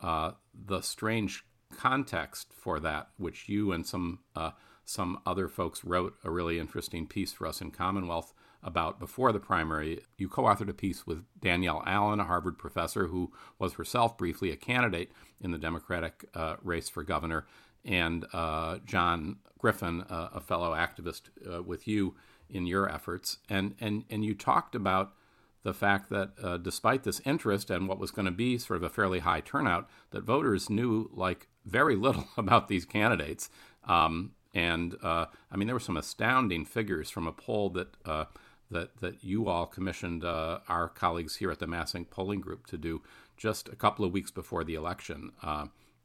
uh, 0.00 0.32
the 0.52 0.80
strange 0.80 1.44
context 1.76 2.52
for 2.52 2.80
that, 2.80 3.10
which 3.18 3.48
you 3.48 3.70
and 3.70 3.86
some 3.86 4.20
uh, 4.34 4.52
some 4.84 5.20
other 5.24 5.46
folks 5.46 5.84
wrote 5.84 6.14
a 6.24 6.30
really 6.30 6.58
interesting 6.58 7.06
piece 7.06 7.32
for 7.32 7.46
us 7.46 7.60
in 7.60 7.70
Commonwealth 7.70 8.32
about 8.62 8.98
before 8.98 9.30
the 9.30 9.38
primary. 9.38 10.00
You 10.16 10.28
co-authored 10.28 10.68
a 10.68 10.74
piece 10.74 11.06
with 11.06 11.24
Danielle 11.40 11.82
Allen, 11.86 12.18
a 12.18 12.24
Harvard 12.24 12.58
professor 12.58 13.06
who 13.08 13.32
was 13.58 13.74
herself 13.74 14.16
briefly 14.16 14.50
a 14.50 14.56
candidate 14.56 15.12
in 15.40 15.50
the 15.50 15.58
Democratic 15.58 16.24
uh, 16.34 16.56
race 16.62 16.88
for 16.88 17.04
governor, 17.04 17.46
and 17.84 18.26
uh, 18.32 18.78
John 18.84 19.36
Griffin, 19.58 20.04
a 20.08 20.40
fellow 20.40 20.72
activist 20.72 21.22
uh, 21.50 21.62
with 21.62 21.86
you 21.86 22.16
in 22.50 22.66
your 22.66 22.88
efforts, 22.90 23.38
and 23.48 23.74
and 23.80 24.04
and 24.10 24.24
you 24.24 24.34
talked 24.34 24.74
about 24.74 25.12
the 25.62 25.72
fact 25.72 26.10
that 26.10 26.32
uh, 26.42 26.56
despite 26.56 27.04
this 27.04 27.20
interest 27.24 27.70
and 27.70 27.88
what 27.88 27.98
was 27.98 28.10
going 28.10 28.26
to 28.26 28.32
be 28.32 28.58
sort 28.58 28.76
of 28.76 28.82
a 28.82 28.90
fairly 28.90 29.20
high 29.20 29.40
turnout, 29.40 29.88
that 30.10 30.24
voters 30.24 30.68
knew 30.68 31.08
like 31.14 31.46
very 31.64 31.94
little 31.94 32.26
about 32.36 32.68
these 32.68 32.84
candidates. 32.84 33.48
Um, 33.86 34.32
and 34.52 34.96
uh, 35.02 35.26
I 35.50 35.56
mean, 35.56 35.66
there 35.66 35.76
were 35.76 35.80
some 35.80 35.96
astounding 35.96 36.64
figures 36.64 37.08
from 37.08 37.26
a 37.26 37.32
poll 37.32 37.70
that 37.70 37.96
uh, 38.04 38.24
that 38.70 39.00
that 39.00 39.22
you 39.22 39.48
all 39.48 39.66
commissioned 39.66 40.24
our 40.24 40.90
colleagues 40.94 41.36
here 41.36 41.50
at 41.50 41.58
the 41.58 41.66
MassINC 41.66 42.10
Polling 42.10 42.40
Group 42.40 42.66
to 42.66 42.76
do 42.76 43.02
just 43.36 43.68
a 43.68 43.76
couple 43.76 44.04
of 44.04 44.12
weeks 44.12 44.30
before 44.30 44.64
the 44.64 44.74
election. 44.74 45.32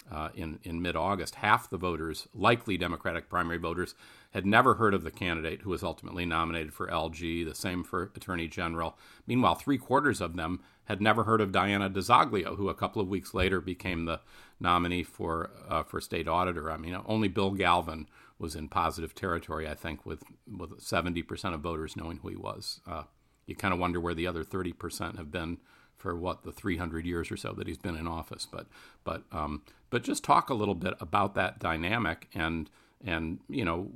Uh, 0.09 0.29
in, 0.35 0.57
in 0.63 0.81
mid 0.81 0.95
August, 0.95 1.35
half 1.35 1.69
the 1.69 1.77
voters, 1.77 2.29
likely 2.33 2.77
Democratic 2.77 3.29
primary 3.29 3.57
voters, 3.57 3.93
had 4.31 4.45
never 4.45 4.75
heard 4.75 4.93
of 4.93 5.03
the 5.03 5.11
candidate 5.11 5.61
who 5.61 5.69
was 5.69 5.83
ultimately 5.83 6.25
nominated 6.25 6.73
for 6.73 6.87
LG, 6.87 7.45
the 7.45 7.55
same 7.55 7.83
for 7.83 8.11
Attorney 8.15 8.47
General. 8.47 8.97
Meanwhile, 9.25 9.55
three 9.55 9.77
quarters 9.77 10.21
of 10.21 10.37
them 10.37 10.61
had 10.85 11.01
never 11.01 11.25
heard 11.25 11.41
of 11.41 11.51
Diana 11.51 11.89
DiZoglio, 11.89 12.55
who 12.55 12.69
a 12.69 12.73
couple 12.73 13.01
of 13.01 13.09
weeks 13.09 13.33
later 13.33 13.59
became 13.59 14.05
the 14.05 14.21
nominee 14.59 15.03
for, 15.03 15.51
uh, 15.67 15.83
for 15.83 15.99
state 15.99 16.27
auditor. 16.27 16.71
I 16.71 16.77
mean, 16.77 16.97
only 17.05 17.27
Bill 17.27 17.51
Galvin 17.51 18.07
was 18.39 18.55
in 18.55 18.69
positive 18.69 19.13
territory, 19.13 19.67
I 19.67 19.75
think, 19.75 20.05
with, 20.05 20.23
with 20.47 20.79
70% 20.79 21.53
of 21.53 21.59
voters 21.59 21.97
knowing 21.97 22.19
who 22.19 22.29
he 22.29 22.35
was. 22.37 22.79
Uh, 22.87 23.03
you 23.45 23.55
kind 23.55 23.73
of 23.73 23.79
wonder 23.79 23.99
where 23.99 24.13
the 24.13 24.27
other 24.27 24.43
30% 24.43 25.17
have 25.17 25.31
been 25.31 25.57
for 25.97 26.15
what 26.15 26.43
the 26.43 26.51
300 26.51 27.05
years 27.05 27.31
or 27.31 27.37
so 27.37 27.53
that 27.53 27.67
he's 27.67 27.77
been 27.77 27.95
in 27.95 28.07
office. 28.07 28.47
But 28.49 28.67
but 29.03 29.23
um, 29.31 29.63
but 29.89 30.03
just 30.03 30.23
talk 30.23 30.49
a 30.49 30.53
little 30.53 30.75
bit 30.75 30.93
about 30.99 31.35
that 31.35 31.59
dynamic 31.59 32.27
and 32.33 32.69
and 33.03 33.39
you 33.49 33.65
know 33.65 33.91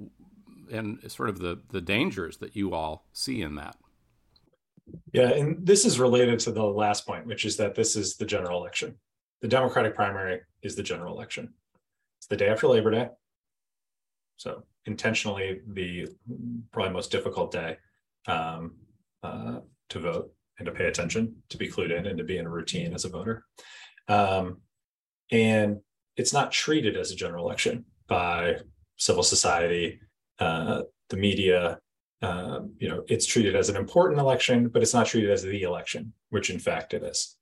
and 0.72 1.00
sort 1.12 1.30
of 1.30 1.40
the 1.40 1.60
the 1.70 1.82
dangers 1.82 2.38
that 2.38 2.56
you 2.56 2.74
all 2.74 3.06
see 3.14 3.42
in 3.42 3.56
that. 3.56 3.78
Yeah, 5.14 5.30
and 5.30 5.66
this 5.66 5.86
is 5.86 6.00
related 6.00 6.40
to 6.40 6.52
the 6.52 6.64
last 6.64 7.06
point, 7.06 7.26
which 7.26 7.46
is 7.46 7.58
that 7.58 7.76
this 7.76 7.96
is 7.96 8.18
the 8.18 8.26
general 8.26 8.60
election. 8.60 8.96
The 9.42 9.48
Democratic 9.48 9.96
primary 9.96 10.42
is 10.64 10.76
the 10.76 10.84
general 10.84 11.16
election. 11.16 11.54
It's 12.20 12.28
the 12.28 12.36
day 12.36 12.50
after 12.50 12.68
Labor 12.68 12.92
Day. 12.92 13.10
So 14.38 14.64
intentionally 14.86 15.62
the 15.68 16.08
probably 16.72 16.94
most 16.94 17.12
difficult 17.12 17.52
day 17.52 17.78
um, 18.28 18.76
uh, 19.24 19.60
to 19.90 20.00
vote 20.00 20.34
and 20.62 20.68
to 20.68 20.80
pay 20.80 20.88
attention, 20.88 21.36
to 21.50 21.58
be 21.58 21.68
clued 21.68 21.92
in, 21.98 22.06
and 22.06 22.20
to 22.20 22.24
be 22.24 22.38
in 22.38 22.46
a 22.46 22.50
routine 22.50 22.94
as 22.94 23.04
a 23.04 23.10
voter. 23.10 23.44
Um, 24.08 24.62
and 25.32 25.80
it's 26.18 26.34
not 26.34 26.52
treated 26.52 26.96
as 26.96 27.12
a 27.12 27.16
general 27.16 27.46
election 27.46 27.86
by 28.08 28.58
civil 28.98 29.24
society, 29.24 30.00
uh, 30.40 30.84
the 31.10 31.18
media. 31.18 31.80
Uh, 32.22 32.60
you 32.78 32.88
know, 32.88 33.04
it's 33.08 33.26
treated 33.26 33.56
as 33.56 33.70
an 33.70 33.76
important 33.76 34.20
election, 34.20 34.68
but 34.68 34.84
it's 34.84 34.94
not 34.94 35.08
treated 35.08 35.32
as 35.32 35.42
the 35.42 35.64
election, 35.64 36.14
which 36.30 36.52
in 36.52 36.60
fact 36.60 36.94
it 36.94 37.02
is. 37.02 37.36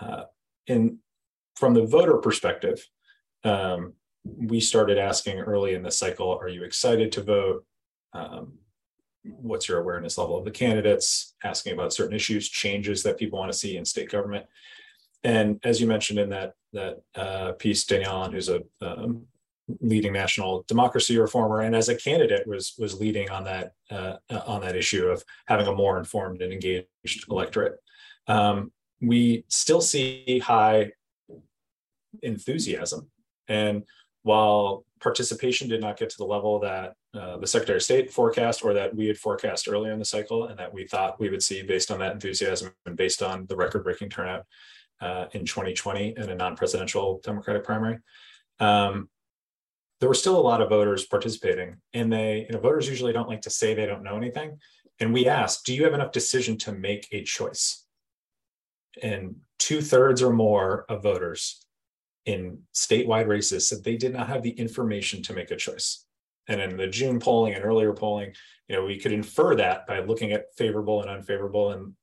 Uh, 0.00 0.24
and 0.66 0.96
from 1.54 1.74
the 1.74 1.86
voter 1.86 2.16
perspective, 2.16 2.84
um, 3.44 3.92
we 4.24 4.58
started 4.58 4.98
asking 4.98 5.38
early 5.38 5.74
in 5.74 5.84
the 5.84 5.90
cycle, 5.92 6.36
"Are 6.42 6.48
you 6.48 6.64
excited 6.64 7.12
to 7.12 7.22
vote?" 7.22 7.64
Um, 8.12 8.58
what's 9.24 9.68
your 9.68 9.80
awareness 9.80 10.18
level 10.18 10.36
of 10.36 10.44
the 10.44 10.50
candidates, 10.50 11.34
asking 11.44 11.72
about 11.72 11.92
certain 11.92 12.16
issues, 12.16 12.48
changes 12.48 13.02
that 13.02 13.18
people 13.18 13.38
want 13.38 13.52
to 13.52 13.58
see 13.58 13.76
in 13.76 13.84
state 13.84 14.10
government. 14.10 14.46
And 15.22 15.60
as 15.64 15.80
you 15.80 15.86
mentioned 15.86 16.18
in 16.18 16.30
that 16.30 16.54
that 16.72 17.02
uh, 17.14 17.52
piece, 17.52 17.84
Danielle, 17.84 18.30
who's 18.30 18.48
a 18.48 18.62
um, 18.80 19.26
leading 19.80 20.12
national 20.12 20.64
democracy 20.66 21.18
reformer, 21.18 21.60
and 21.60 21.74
as 21.76 21.88
a 21.88 21.94
candidate 21.94 22.46
was 22.46 22.74
was 22.78 22.98
leading 22.98 23.28
on 23.30 23.44
that 23.44 23.72
uh, 23.90 24.16
on 24.46 24.62
that 24.62 24.76
issue 24.76 25.06
of 25.06 25.22
having 25.46 25.66
a 25.66 25.74
more 25.74 25.98
informed 25.98 26.40
and 26.42 26.52
engaged 26.52 26.88
electorate. 27.28 27.78
Um, 28.28 28.72
we 29.02 29.44
still 29.48 29.80
see 29.80 30.38
high 30.38 30.92
enthusiasm, 32.22 33.10
and 33.48 33.84
while 34.22 34.84
participation 35.00 35.68
did 35.68 35.80
not 35.80 35.98
get 35.98 36.10
to 36.10 36.18
the 36.18 36.24
level 36.24 36.60
that 36.60 36.94
uh, 37.12 37.36
the 37.38 37.46
Secretary 37.46 37.76
of 37.76 37.82
State 37.82 38.12
forecast 38.12 38.64
or 38.64 38.72
that 38.74 38.94
we 38.94 39.06
had 39.06 39.18
forecast 39.18 39.68
earlier 39.68 39.92
in 39.92 39.98
the 39.98 40.04
cycle 40.04 40.46
and 40.46 40.58
that 40.58 40.72
we 40.72 40.86
thought 40.86 41.18
we 41.18 41.28
would 41.28 41.42
see 41.42 41.62
based 41.62 41.90
on 41.90 41.98
that 41.98 42.12
enthusiasm 42.12 42.72
and 42.86 42.96
based 42.96 43.22
on 43.22 43.46
the 43.46 43.56
record 43.56 43.82
breaking 43.82 44.08
turnout 44.08 44.44
uh, 45.00 45.26
in 45.32 45.44
2020 45.44 46.14
in 46.16 46.30
a 46.30 46.34
non 46.34 46.56
presidential 46.56 47.20
Democratic 47.24 47.64
primary. 47.64 47.98
Um, 48.60 49.08
there 49.98 50.08
were 50.08 50.14
still 50.14 50.38
a 50.38 50.40
lot 50.40 50.62
of 50.62 50.68
voters 50.70 51.04
participating, 51.04 51.76
and 51.92 52.12
they, 52.12 52.46
you 52.46 52.54
know, 52.54 52.60
voters 52.60 52.88
usually 52.88 53.12
don't 53.12 53.28
like 53.28 53.42
to 53.42 53.50
say 53.50 53.74
they 53.74 53.86
don't 53.86 54.02
know 54.02 54.16
anything. 54.16 54.58
And 54.98 55.12
we 55.12 55.26
asked, 55.26 55.66
do 55.66 55.74
you 55.74 55.84
have 55.84 55.94
enough 55.94 56.12
decision 56.12 56.56
to 56.58 56.72
make 56.72 57.08
a 57.12 57.22
choice? 57.22 57.84
And 59.02 59.36
two 59.58 59.80
thirds 59.80 60.22
or 60.22 60.32
more 60.32 60.84
of 60.88 61.02
voters 61.02 61.64
in 62.26 62.60
statewide 62.74 63.26
races 63.26 63.68
said 63.68 63.82
they 63.82 63.96
did 63.96 64.12
not 64.12 64.28
have 64.28 64.42
the 64.42 64.50
information 64.50 65.22
to 65.24 65.32
make 65.32 65.50
a 65.50 65.56
choice. 65.56 66.04
And 66.50 66.60
in 66.60 66.76
the 66.76 66.86
June 66.86 67.20
polling 67.20 67.54
and 67.54 67.64
earlier 67.64 67.94
polling, 67.94 68.34
you 68.68 68.76
know, 68.76 68.84
we 68.84 68.98
could 68.98 69.12
infer 69.12 69.54
that 69.56 69.86
by 69.86 70.00
looking 70.00 70.32
at 70.32 70.54
favorable 70.56 71.00
and 71.00 71.10
unfavorable 71.10 71.70
and 71.70 71.94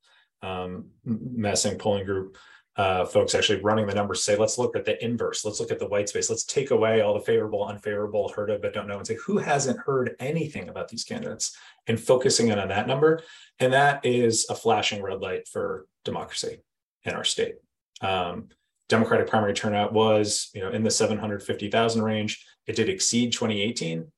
um, 0.42 0.86
MassINC 1.06 1.80
polling 1.80 2.06
group 2.06 2.38
uh, 2.78 3.06
folks 3.06 3.34
actually 3.34 3.60
running 3.62 3.88
the 3.88 3.96
numbers 3.96 4.24
say, 4.24 4.36
let's 4.36 4.60
look 4.60 4.76
at 4.76 4.86
the 4.86 5.04
inverse. 5.04 5.44
Let's 5.44 5.60
look 5.60 5.72
at 5.72 5.80
the 5.80 5.88
white 5.88 6.10
space. 6.10 6.30
Let's 6.30 6.44
take 6.44 6.70
away 6.70 7.02
all 7.02 7.16
the 7.16 7.20
favorable, 7.20 7.66
unfavorable, 7.66 8.30
heard 8.30 8.52
of, 8.52 8.62
but 8.62 8.74
don't 8.74 8.88
know, 8.88 9.00
and 9.00 9.08
say, 9.08 9.16
who 9.26 9.38
hasn't 9.38 9.80
heard 9.80 10.16
anything 10.20 10.70
about 10.70 10.88
these 10.88 11.04
candidates 11.04 11.58
and 11.88 12.00
focusing 12.00 12.50
in 12.50 12.60
on 12.60 12.68
that 12.68 12.88
number. 12.88 13.24
And 13.60 13.74
that 13.74 14.06
is 14.06 14.46
a 14.50 14.56
flashing 14.56 15.02
red 15.02 15.22
light 15.22 15.48
for 15.48 15.88
democracy 16.06 16.60
in 17.04 17.14
our 17.14 17.24
state. 17.24 17.56
Um, 18.02 18.50
Democratic 18.90 19.28
primary 19.28 19.54
turnout 19.54 19.92
was, 19.92 20.50
you 20.54 20.62
know, 20.62 20.70
in 20.70 20.84
the 20.84 20.92
750,000 20.92 22.02
range. 22.02 22.46
It 22.68 22.76
did 22.76 22.90
exceed 22.90 23.34
2018 23.34 24.10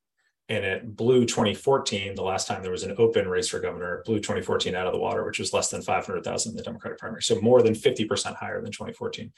and 0.50 0.66
it 0.66 0.96
blew 0.96 1.26
2014 1.26 2.16
the 2.16 2.22
last 2.22 2.48
time 2.48 2.62
there 2.62 2.72
was 2.72 2.84
an 2.84 2.96
open 2.98 3.28
race 3.28 3.48
for 3.48 3.60
governor 3.60 4.04
blew 4.06 4.18
2014 4.18 4.76
out 4.76 4.88
of 4.88 4.94
the 4.94 5.00
water 5.00 5.24
which 5.24 5.40
was 5.40 5.54
less 5.54 5.70
than 5.70 5.82
500000 5.82 6.52
in 6.52 6.56
the 6.56 6.64
democratic 6.64 6.98
primary 6.98 7.22
so 7.22 7.40
more 7.40 7.62
than 7.62 7.74
50% 7.74 8.36
higher 8.36 8.62
than 8.62 8.72
2014 8.72 9.32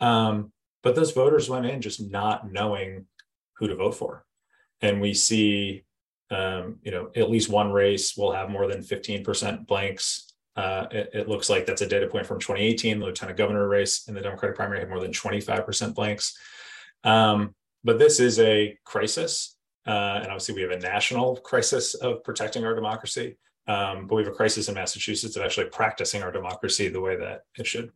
um, 0.00 0.52
but 0.82 0.94
those 0.94 1.12
voters 1.12 1.48
went 1.48 1.66
in 1.66 1.80
just 1.80 2.00
not 2.10 2.50
knowing 2.50 3.06
who 3.54 3.68
to 3.68 3.76
vote 3.76 3.94
for 3.94 4.24
and 4.82 5.00
we 5.00 5.14
see 5.14 5.84
um, 6.30 6.78
you 6.82 6.90
know 6.90 7.10
at 7.16 7.30
least 7.30 7.48
one 7.48 7.72
race 7.72 8.16
will 8.16 8.32
have 8.32 8.50
more 8.50 8.66
than 8.66 8.82
15% 8.82 9.66
blanks 9.66 10.30
uh, 10.56 10.86
it, 10.90 11.10
it, 11.14 11.28
looks 11.28 11.48
like 11.48 11.64
that's 11.64 11.80
a 11.80 11.86
data 11.86 12.06
point 12.06 12.26
from 12.26 12.40
2018. 12.40 12.98
The 12.98 13.06
lieutenant 13.06 13.38
governor 13.38 13.68
race 13.68 14.08
in 14.08 14.14
the 14.14 14.20
Democratic 14.20 14.56
primary 14.56 14.80
had 14.80 14.88
more 14.88 15.00
than 15.00 15.12
25% 15.12 15.94
blanks. 15.94 16.36
Um, 17.04 17.54
but 17.84 17.98
this 17.98 18.20
is 18.20 18.38
a 18.40 18.76
crisis. 18.84 19.56
Uh, 19.86 20.20
and 20.22 20.26
obviously, 20.26 20.54
we 20.54 20.62
have 20.62 20.70
a 20.70 20.78
national 20.78 21.36
crisis 21.36 21.94
of 21.94 22.22
protecting 22.22 22.64
our 22.64 22.74
democracy. 22.74 23.36
Um, 23.66 24.06
but 24.06 24.16
we 24.16 24.24
have 24.24 24.32
a 24.32 24.34
crisis 24.34 24.68
in 24.68 24.74
Massachusetts 24.74 25.36
of 25.36 25.42
actually 25.42 25.66
practicing 25.66 26.22
our 26.22 26.32
democracy 26.32 26.88
the 26.88 27.00
way 27.00 27.16
that 27.16 27.44
it 27.56 27.66
should. 27.66 27.92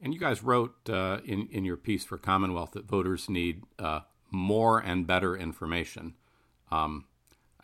And 0.00 0.12
you 0.12 0.20
guys 0.20 0.42
wrote 0.42 0.88
uh, 0.88 1.20
in, 1.24 1.48
in 1.50 1.64
your 1.64 1.76
piece 1.76 2.04
for 2.04 2.18
Commonwealth 2.18 2.72
that 2.72 2.86
voters 2.86 3.28
need 3.28 3.62
uh, 3.78 4.00
more 4.30 4.78
and 4.78 5.06
better 5.06 5.36
information. 5.36 6.14
Um, 6.70 7.06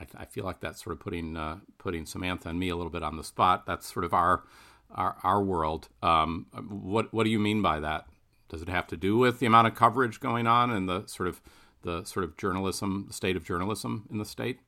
I, 0.00 0.06
I 0.22 0.24
feel 0.24 0.44
like 0.44 0.60
that's 0.60 0.82
sort 0.82 0.94
of 0.94 1.00
putting 1.00 1.36
uh, 1.36 1.58
putting 1.78 2.06
Samantha 2.06 2.48
and 2.48 2.58
me 2.58 2.70
a 2.70 2.76
little 2.76 2.90
bit 2.90 3.02
on 3.02 3.16
the 3.16 3.24
spot. 3.24 3.66
That's 3.66 3.92
sort 3.92 4.04
of 4.04 4.14
our 4.14 4.44
our, 4.90 5.16
our 5.22 5.42
world. 5.42 5.88
Um, 6.02 6.46
what 6.68 7.12
what 7.12 7.24
do 7.24 7.30
you 7.30 7.38
mean 7.38 7.62
by 7.62 7.78
that? 7.80 8.06
Does 8.48 8.62
it 8.62 8.68
have 8.68 8.86
to 8.88 8.96
do 8.96 9.16
with 9.16 9.38
the 9.38 9.46
amount 9.46 9.68
of 9.68 9.74
coverage 9.74 10.18
going 10.18 10.46
on 10.46 10.70
and 10.70 10.88
the 10.88 11.06
sort 11.06 11.28
of 11.28 11.40
the 11.82 12.04
sort 12.04 12.24
of 12.24 12.36
journalism, 12.36 13.04
the 13.06 13.12
state 13.12 13.36
of 13.36 13.44
journalism 13.44 14.06
in 14.10 14.18
the 14.18 14.24
state? 14.24 14.58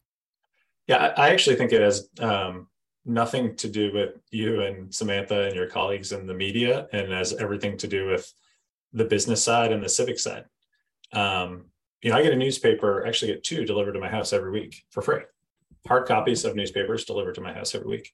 Yeah, 0.86 1.12
I 1.16 1.30
actually 1.30 1.56
think 1.56 1.72
it 1.72 1.80
has 1.80 2.08
um, 2.20 2.68
nothing 3.04 3.56
to 3.56 3.68
do 3.68 3.92
with 3.92 4.16
you 4.30 4.62
and 4.62 4.92
Samantha 4.92 5.42
and 5.42 5.54
your 5.54 5.68
colleagues 5.68 6.12
in 6.12 6.26
the 6.26 6.34
media, 6.34 6.88
and 6.92 7.12
has 7.12 7.32
everything 7.34 7.76
to 7.78 7.88
do 7.88 8.06
with 8.06 8.32
the 8.92 9.04
business 9.04 9.42
side 9.42 9.72
and 9.72 9.82
the 9.82 9.88
civic 9.88 10.18
side. 10.18 10.44
Um, 11.12 11.66
you 12.02 12.10
know, 12.10 12.16
I 12.16 12.22
get 12.22 12.32
a 12.32 12.36
newspaper, 12.36 13.06
actually 13.06 13.32
get 13.32 13.44
two 13.44 13.64
delivered 13.64 13.92
to 13.92 14.00
my 14.00 14.08
house 14.08 14.32
every 14.32 14.50
week 14.50 14.82
for 14.90 15.02
free. 15.02 15.22
Hard 15.86 16.06
copies 16.06 16.44
of 16.44 16.56
newspapers 16.56 17.04
delivered 17.04 17.36
to 17.36 17.40
my 17.40 17.52
house 17.52 17.74
every 17.74 17.88
week. 17.88 18.12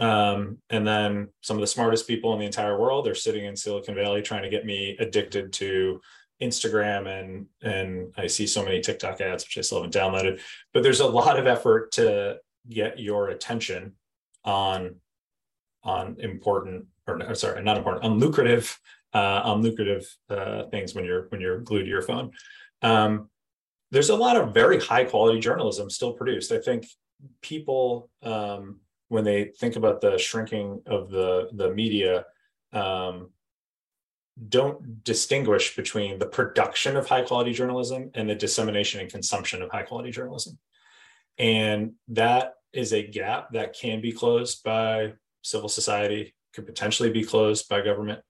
Um, 0.00 0.58
and 0.70 0.86
then 0.86 1.28
some 1.40 1.56
of 1.56 1.60
the 1.60 1.66
smartest 1.66 2.06
people 2.06 2.32
in 2.32 2.38
the 2.38 2.46
entire 2.46 2.78
world 2.78 3.08
are 3.08 3.14
sitting 3.14 3.44
in 3.44 3.56
Silicon 3.56 3.94
Valley 3.94 4.22
trying 4.22 4.44
to 4.44 4.48
get 4.48 4.64
me 4.64 4.96
addicted 5.00 5.52
to 5.54 6.00
Instagram 6.40 7.06
and 7.08 7.46
and 7.62 8.12
I 8.16 8.26
see 8.26 8.46
so 8.46 8.64
many 8.64 8.80
TikTok 8.80 9.20
ads, 9.20 9.44
which 9.44 9.58
I 9.58 9.62
still 9.62 9.78
haven't 9.82 9.94
downloaded. 9.94 10.40
But 10.72 10.82
there's 10.82 11.00
a 11.00 11.06
lot 11.06 11.38
of 11.38 11.46
effort 11.46 11.92
to 11.92 12.38
get 12.68 12.98
your 12.98 13.28
attention 13.28 13.94
on 14.44 14.96
on 15.82 16.16
important 16.20 16.86
or 17.08 17.34
sorry, 17.34 17.62
not 17.62 17.76
important, 17.76 18.04
on 18.04 18.18
lucrative 18.18 18.78
uh, 19.14 19.40
on 19.44 19.62
lucrative 19.62 20.06
uh, 20.28 20.64
things 20.64 20.94
when 20.94 21.04
you're 21.04 21.28
when 21.28 21.40
you're 21.40 21.60
glued 21.60 21.84
to 21.84 21.88
your 21.88 22.02
phone. 22.02 22.32
Um, 22.82 23.30
there's 23.90 24.10
a 24.10 24.16
lot 24.16 24.36
of 24.36 24.52
very 24.52 24.78
high 24.78 25.04
quality 25.04 25.40
journalism 25.40 25.88
still 25.88 26.12
produced. 26.12 26.52
I 26.52 26.58
think 26.58 26.86
people, 27.40 28.10
um, 28.22 28.80
when 29.08 29.24
they 29.24 29.44
think 29.44 29.76
about 29.76 30.00
the 30.00 30.18
shrinking 30.18 30.82
of 30.86 31.10
the 31.10 31.48
the 31.52 31.72
media, 31.74 32.26
um, 32.72 33.30
don't 34.48 35.02
distinguish 35.04 35.74
between 35.74 36.18
the 36.18 36.26
production 36.26 36.96
of 36.96 37.08
high 37.08 37.22
quality 37.22 37.52
journalism 37.52 38.10
and 38.14 38.28
the 38.28 38.34
dissemination 38.34 39.00
and 39.00 39.10
consumption 39.10 39.62
of 39.62 39.70
high 39.70 39.82
quality 39.82 40.10
journalism. 40.10 40.58
And 41.38 41.92
that 42.08 42.54
is 42.72 42.92
a 42.92 43.06
gap 43.06 43.52
that 43.52 43.72
can 43.72 44.00
be 44.00 44.12
closed 44.12 44.62
by 44.62 45.14
civil 45.42 45.68
society, 45.68 46.34
could 46.52 46.66
potentially 46.66 47.10
be 47.10 47.24
closed 47.24 47.68
by 47.68 47.80
government. 47.80 48.20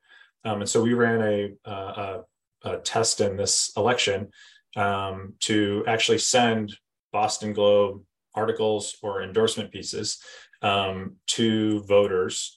Um, 0.44 0.60
and 0.60 0.68
so 0.68 0.82
we 0.82 0.94
ran 0.94 1.20
a, 1.20 1.70
a, 1.70 2.20
a 2.64 2.78
test 2.78 3.20
in 3.20 3.36
this 3.36 3.72
election 3.76 4.28
um, 4.76 5.34
to 5.40 5.84
actually 5.86 6.18
send 6.18 6.76
Boston 7.12 7.52
Globe 7.52 8.02
articles 8.34 8.96
or 9.02 9.22
endorsement 9.22 9.72
pieces 9.72 10.22
um, 10.62 11.16
to 11.26 11.82
voters 11.84 12.56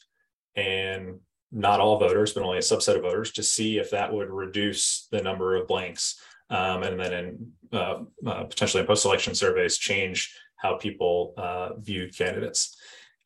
and 0.56 1.20
not 1.52 1.80
all 1.80 2.00
voters, 2.00 2.34
but 2.34 2.44
only 2.44 2.58
a 2.58 2.62
subset 2.62 2.96
of 2.96 3.02
voters 3.02 3.32
to 3.34 3.44
see 3.44 3.78
if 3.78 3.92
that 3.92 4.14
would 4.14 4.30
reduce 4.30 5.08
the 5.12 5.22
number 5.22 5.56
of 5.56 5.68
blanks. 5.68 6.20
Um, 6.50 6.84
and 6.84 7.00
then 7.00 7.14
in 7.14 7.52
uh, 7.74 8.00
uh, 8.26 8.44
potentially 8.44 8.82
in 8.82 8.88
post-election 8.88 9.36
surveys, 9.36 9.78
change 9.78 10.36
how 10.58 10.78
people 10.78 11.34
uh, 11.38 11.76
viewed 11.80 12.16
candidates. 12.16 12.78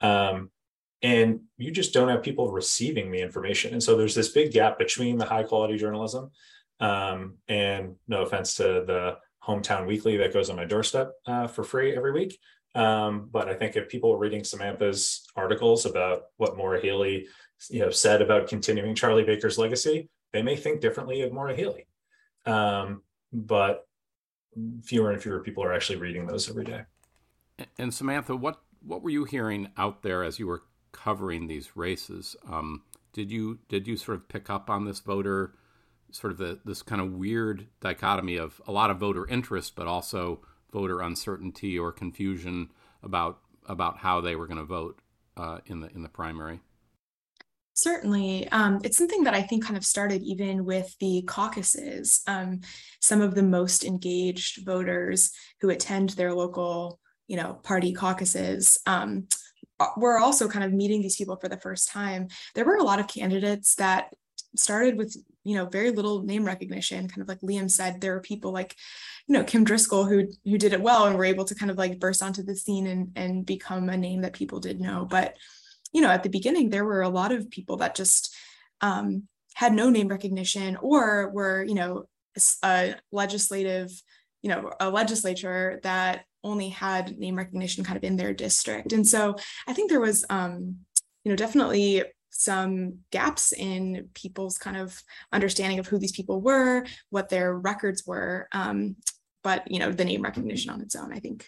Um, 0.01 0.51
and 1.01 1.41
you 1.57 1.71
just 1.71 1.93
don't 1.93 2.09
have 2.09 2.23
people 2.23 2.51
receiving 2.51 3.11
the 3.11 3.21
information. 3.21 3.73
And 3.73 3.83
so 3.83 3.95
there's 3.95 4.15
this 4.15 4.29
big 4.29 4.51
gap 4.51 4.79
between 4.79 5.17
the 5.17 5.25
high 5.25 5.43
quality 5.43 5.77
journalism 5.77 6.31
um, 6.79 7.35
and 7.47 7.95
no 8.07 8.21
offense 8.23 8.55
to 8.55 8.63
the 8.63 9.17
hometown 9.43 9.85
weekly 9.85 10.17
that 10.17 10.33
goes 10.33 10.49
on 10.49 10.55
my 10.55 10.65
doorstep 10.65 11.11
uh, 11.27 11.47
for 11.47 11.63
free 11.63 11.95
every 11.95 12.11
week. 12.11 12.39
Um, 12.75 13.29
but 13.31 13.47
I 13.47 13.53
think 13.53 13.75
if 13.75 13.89
people 13.89 14.13
are 14.13 14.17
reading 14.17 14.43
Samantha's 14.43 15.25
articles 15.35 15.85
about 15.85 16.23
what 16.37 16.57
Maura 16.57 16.81
Healey 16.81 17.27
you 17.69 17.79
know, 17.79 17.89
said 17.89 18.21
about 18.21 18.47
continuing 18.47 18.93
Charlie 18.93 19.23
Baker's 19.23 19.57
legacy, 19.57 20.09
they 20.33 20.41
may 20.41 20.57
think 20.57 20.81
differently 20.81 21.21
of 21.21 21.31
Maura 21.31 21.55
Healey. 21.55 21.87
Um, 22.45 23.01
but 23.31 23.87
fewer 24.83 25.11
and 25.11 25.21
fewer 25.21 25.39
people 25.39 25.63
are 25.63 25.73
actually 25.73 25.99
reading 25.99 26.27
those 26.27 26.49
every 26.49 26.65
day. 26.65 26.83
And 27.77 27.93
Samantha, 27.93 28.35
what 28.35 28.61
what 28.81 29.01
were 29.01 29.09
you 29.09 29.23
hearing 29.23 29.69
out 29.77 30.03
there 30.03 30.23
as 30.23 30.37
you 30.37 30.45
were 30.45 30.63
covering 30.91 31.47
these 31.47 31.75
races? 31.75 32.35
Um, 32.47 32.83
did 33.13 33.31
you 33.31 33.59
did 33.69 33.87
you 33.87 33.95
sort 33.95 34.17
of 34.17 34.27
pick 34.27 34.49
up 34.49 34.69
on 34.69 34.85
this 34.85 34.99
voter 34.99 35.55
sort 36.11 36.31
of 36.31 36.37
the, 36.37 36.59
this 36.63 36.81
kind 36.81 37.01
of 37.01 37.13
weird 37.13 37.67
dichotomy 37.81 38.37
of 38.37 38.61
a 38.67 38.71
lot 38.71 38.89
of 38.89 38.97
voter 38.97 39.27
interest, 39.27 39.75
but 39.75 39.87
also 39.87 40.41
voter 40.75 40.99
uncertainty 40.99 41.79
or 41.79 41.93
confusion 41.93 42.69
about 43.01 43.39
about 43.67 43.97
how 43.97 44.19
they 44.19 44.35
were 44.35 44.45
going 44.45 44.59
to 44.59 44.65
vote 44.65 44.99
uh, 45.37 45.59
in 45.67 45.79
the 45.79 45.89
in 45.95 46.03
the 46.03 46.09
primary? 46.09 46.59
Certainly. 47.73 48.49
Um, 48.49 48.79
it's 48.83 48.97
something 48.97 49.23
that 49.23 49.33
I 49.33 49.41
think 49.41 49.63
kind 49.63 49.77
of 49.77 49.85
started 49.85 50.21
even 50.21 50.65
with 50.65 50.95
the 50.99 51.23
caucuses. 51.23 52.21
Um, 52.27 52.61
some 53.01 53.21
of 53.21 53.35
the 53.35 53.43
most 53.43 53.83
engaged 53.83 54.65
voters 54.65 55.31
who 55.59 55.69
attend 55.69 56.11
their 56.11 56.33
local, 56.33 56.99
you 57.27 57.37
know, 57.37 57.53
party 57.63 57.91
caucuses 57.93 58.77
um, 58.85 59.27
were 59.97 60.19
also 60.19 60.47
kind 60.47 60.63
of 60.63 60.71
meeting 60.71 61.01
these 61.01 61.17
people 61.17 61.35
for 61.35 61.49
the 61.49 61.59
first 61.59 61.89
time. 61.89 62.27
There 62.53 62.65
were 62.65 62.77
a 62.77 62.83
lot 62.83 62.99
of 62.99 63.07
candidates 63.07 63.75
that 63.75 64.13
started 64.57 64.97
with 64.97 65.15
you 65.43 65.55
know 65.55 65.65
very 65.65 65.91
little 65.91 66.23
name 66.23 66.43
recognition 66.43 67.07
kind 67.07 67.21
of 67.21 67.27
like 67.27 67.39
liam 67.41 67.69
said 67.69 68.01
there 68.01 68.15
are 68.15 68.21
people 68.21 68.51
like 68.51 68.75
you 69.27 69.33
know 69.33 69.43
kim 69.43 69.63
driscoll 69.63 70.03
who 70.03 70.27
who 70.43 70.57
did 70.57 70.73
it 70.73 70.81
well 70.81 71.05
and 71.05 71.17
were 71.17 71.25
able 71.25 71.45
to 71.45 71.55
kind 71.55 71.71
of 71.71 71.77
like 71.77 71.99
burst 71.99 72.21
onto 72.21 72.43
the 72.43 72.55
scene 72.55 72.87
and 72.87 73.11
and 73.15 73.45
become 73.45 73.89
a 73.89 73.97
name 73.97 74.21
that 74.21 74.33
people 74.33 74.59
did 74.59 74.79
know. 74.81 75.05
But 75.09 75.37
you 75.93 76.01
know 76.01 76.09
at 76.09 76.23
the 76.23 76.29
beginning 76.29 76.69
there 76.69 76.85
were 76.85 77.03
a 77.03 77.09
lot 77.09 77.31
of 77.31 77.49
people 77.49 77.77
that 77.77 77.95
just 77.95 78.35
um, 78.81 79.23
had 79.53 79.73
no 79.73 79.89
name 79.89 80.07
recognition 80.07 80.75
or 80.77 81.29
were 81.29 81.63
you 81.63 81.75
know 81.75 82.05
a 82.63 82.95
legislative 83.11 83.91
you 84.41 84.49
know 84.49 84.71
a 84.79 84.89
legislature 84.89 85.79
that 85.83 86.25
only 86.43 86.69
had 86.69 87.17
name 87.17 87.35
recognition 87.35 87.83
kind 87.83 87.97
of 87.97 88.03
in 88.03 88.17
their 88.17 88.33
district. 88.33 88.93
And 88.93 89.07
so 89.07 89.35
i 89.67 89.73
think 89.73 89.89
there 89.89 90.01
was 90.01 90.25
um, 90.29 90.77
you 91.23 91.31
know 91.31 91.35
definitely 91.35 92.03
some 92.37 92.99
gaps 93.11 93.53
in 93.53 94.09
people's 94.13 94.57
kind 94.57 94.75
of 94.75 95.01
understanding 95.31 95.79
of 95.79 95.87
who 95.87 95.97
these 95.97 96.11
people 96.11 96.41
were, 96.41 96.85
what 97.09 97.29
their 97.29 97.57
records 97.57 98.03
were. 98.05 98.47
Um, 98.51 98.97
but 99.43 99.69
you 99.71 99.79
know, 99.79 99.91
the 99.91 100.05
name 100.05 100.21
recognition 100.21 100.69
on 100.69 100.81
its 100.81 100.95
own, 100.95 101.13
I 101.13 101.19
think, 101.19 101.47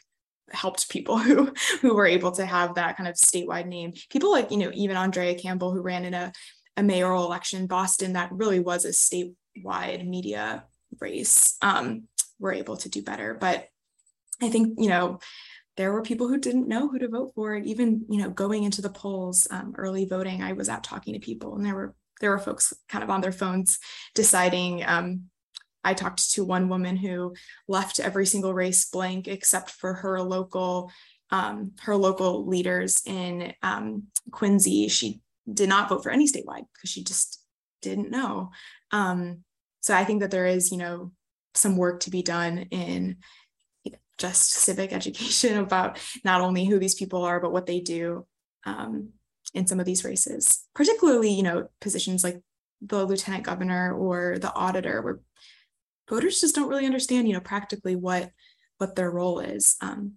helped 0.49 0.89
people 0.89 1.17
who 1.27 1.53
who 1.81 1.93
were 1.93 2.05
able 2.05 2.31
to 2.33 2.45
have 2.45 2.75
that 2.75 2.95
kind 2.95 3.09
of 3.09 3.15
statewide 3.15 3.67
name. 3.67 3.93
People 4.09 4.31
like 4.31 4.49
you 4.49 4.57
know 4.57 4.71
even 4.73 4.95
Andrea 4.95 5.35
Campbell, 5.35 5.73
who 5.73 5.81
ran 5.81 6.05
in 6.05 6.13
a 6.13 6.31
a 6.77 6.83
mayoral 6.83 7.25
election 7.25 7.61
in 7.61 7.67
Boston, 7.67 8.13
that 8.13 8.31
really 8.31 8.59
was 8.59 8.85
a 8.85 8.89
statewide 8.89 10.07
media 10.07 10.63
race. 10.99 11.57
Um, 11.61 12.03
were 12.39 12.53
able 12.53 12.77
to 12.77 12.89
do 12.89 13.01
better, 13.01 13.33
but 13.33 13.67
I 14.41 14.49
think 14.49 14.75
you 14.77 14.89
know 14.89 15.19
there 15.77 15.93
were 15.93 16.01
people 16.01 16.27
who 16.27 16.37
didn't 16.37 16.67
know 16.67 16.89
who 16.89 16.99
to 16.99 17.07
vote 17.07 17.31
for. 17.35 17.53
And 17.53 17.65
even 17.65 18.05
you 18.09 18.19
know 18.21 18.29
going 18.29 18.63
into 18.63 18.81
the 18.81 18.89
polls 18.89 19.47
um, 19.51 19.73
early 19.77 20.05
voting 20.05 20.41
i 20.43 20.53
was 20.53 20.69
out 20.69 20.83
talking 20.83 21.13
to 21.13 21.19
people 21.19 21.55
and 21.55 21.65
there 21.65 21.75
were 21.75 21.95
there 22.19 22.31
were 22.31 22.39
folks 22.39 22.73
kind 22.89 23.03
of 23.03 23.09
on 23.09 23.21
their 23.21 23.31
phones 23.31 23.79
deciding 24.15 24.83
um, 24.85 25.23
i 25.83 25.93
talked 25.93 26.31
to 26.31 26.43
one 26.43 26.67
woman 26.69 26.95
who 26.97 27.33
left 27.67 27.99
every 27.99 28.25
single 28.25 28.53
race 28.53 28.89
blank 28.89 29.27
except 29.27 29.71
for 29.71 29.93
her 29.93 30.21
local 30.21 30.91
um, 31.29 31.73
her 31.81 31.95
local 31.95 32.47
leaders 32.47 33.01
in 33.05 33.53
um, 33.61 34.03
quincy. 34.31 34.87
She 34.87 35.19
did 35.51 35.67
not 35.67 35.89
vote 35.89 36.01
for 36.01 36.09
any 36.09 36.25
statewide 36.25 36.63
because 36.73 36.89
she 36.89 37.03
just 37.03 37.43
didn't 37.81 38.11
know. 38.11 38.51
Um, 38.91 39.43
so 39.87 39.95
i 39.95 40.03
think 40.03 40.19
that 40.19 40.31
there 40.31 40.45
is 40.45 40.71
you 40.71 40.77
know 40.77 41.11
some 41.55 41.77
work 41.77 42.01
to 42.01 42.11
be 42.11 42.21
done 42.21 42.57
in 42.71 43.17
just 44.17 44.51
civic 44.51 44.93
education 44.93 45.57
about 45.57 45.99
not 46.23 46.41
only 46.41 46.65
who 46.65 46.79
these 46.79 46.95
people 46.95 47.23
are, 47.23 47.39
but 47.39 47.51
what 47.51 47.65
they 47.65 47.79
do 47.79 48.25
um, 48.65 49.09
in 49.53 49.67
some 49.67 49.79
of 49.79 49.85
these 49.85 50.03
races, 50.03 50.65
particularly, 50.75 51.31
you 51.31 51.43
know, 51.43 51.69
positions 51.81 52.23
like 52.23 52.41
the 52.81 53.05
lieutenant 53.05 53.43
governor 53.43 53.93
or 53.93 54.37
the 54.39 54.53
auditor, 54.53 55.01
where 55.01 55.19
voters 56.09 56.41
just 56.41 56.55
don't 56.55 56.69
really 56.69 56.85
understand, 56.85 57.27
you 57.27 57.33
know, 57.33 57.39
practically 57.39 57.95
what 57.95 58.31
what 58.77 58.95
their 58.95 59.09
role 59.09 59.39
is. 59.39 59.75
Um, 59.81 60.13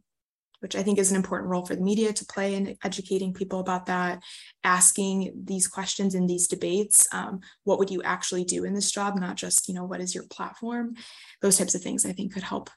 which 0.60 0.76
I 0.76 0.82
think 0.82 0.98
is 0.98 1.10
an 1.10 1.16
important 1.16 1.50
role 1.50 1.64
for 1.64 1.74
the 1.74 1.82
media 1.82 2.12
to 2.12 2.26
play 2.26 2.54
in 2.54 2.76
educating 2.84 3.32
people 3.32 3.60
about 3.60 3.86
that, 3.86 4.22
asking 4.62 5.32
these 5.44 5.66
questions 5.66 6.14
in 6.14 6.26
these 6.26 6.46
debates. 6.46 7.08
Um, 7.12 7.40
what 7.64 7.78
would 7.78 7.90
you 7.90 8.02
actually 8.02 8.44
do 8.44 8.64
in 8.64 8.74
this 8.74 8.90
job? 8.90 9.18
Not 9.18 9.36
just, 9.36 9.68
you 9.68 9.74
know, 9.74 9.84
what 9.84 10.00
is 10.00 10.14
your 10.14 10.24
platform? 10.24 10.94
Those 11.40 11.58
types 11.58 11.74
of 11.74 11.82
things 11.82 12.04
I 12.04 12.12
think 12.12 12.34
could 12.34 12.42
help 12.42 12.70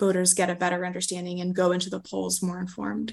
voters 0.00 0.34
get 0.34 0.50
a 0.50 0.54
better 0.54 0.84
understanding 0.84 1.40
and 1.40 1.54
go 1.54 1.70
into 1.70 1.90
the 1.90 2.00
polls 2.00 2.42
more 2.42 2.58
informed. 2.58 3.12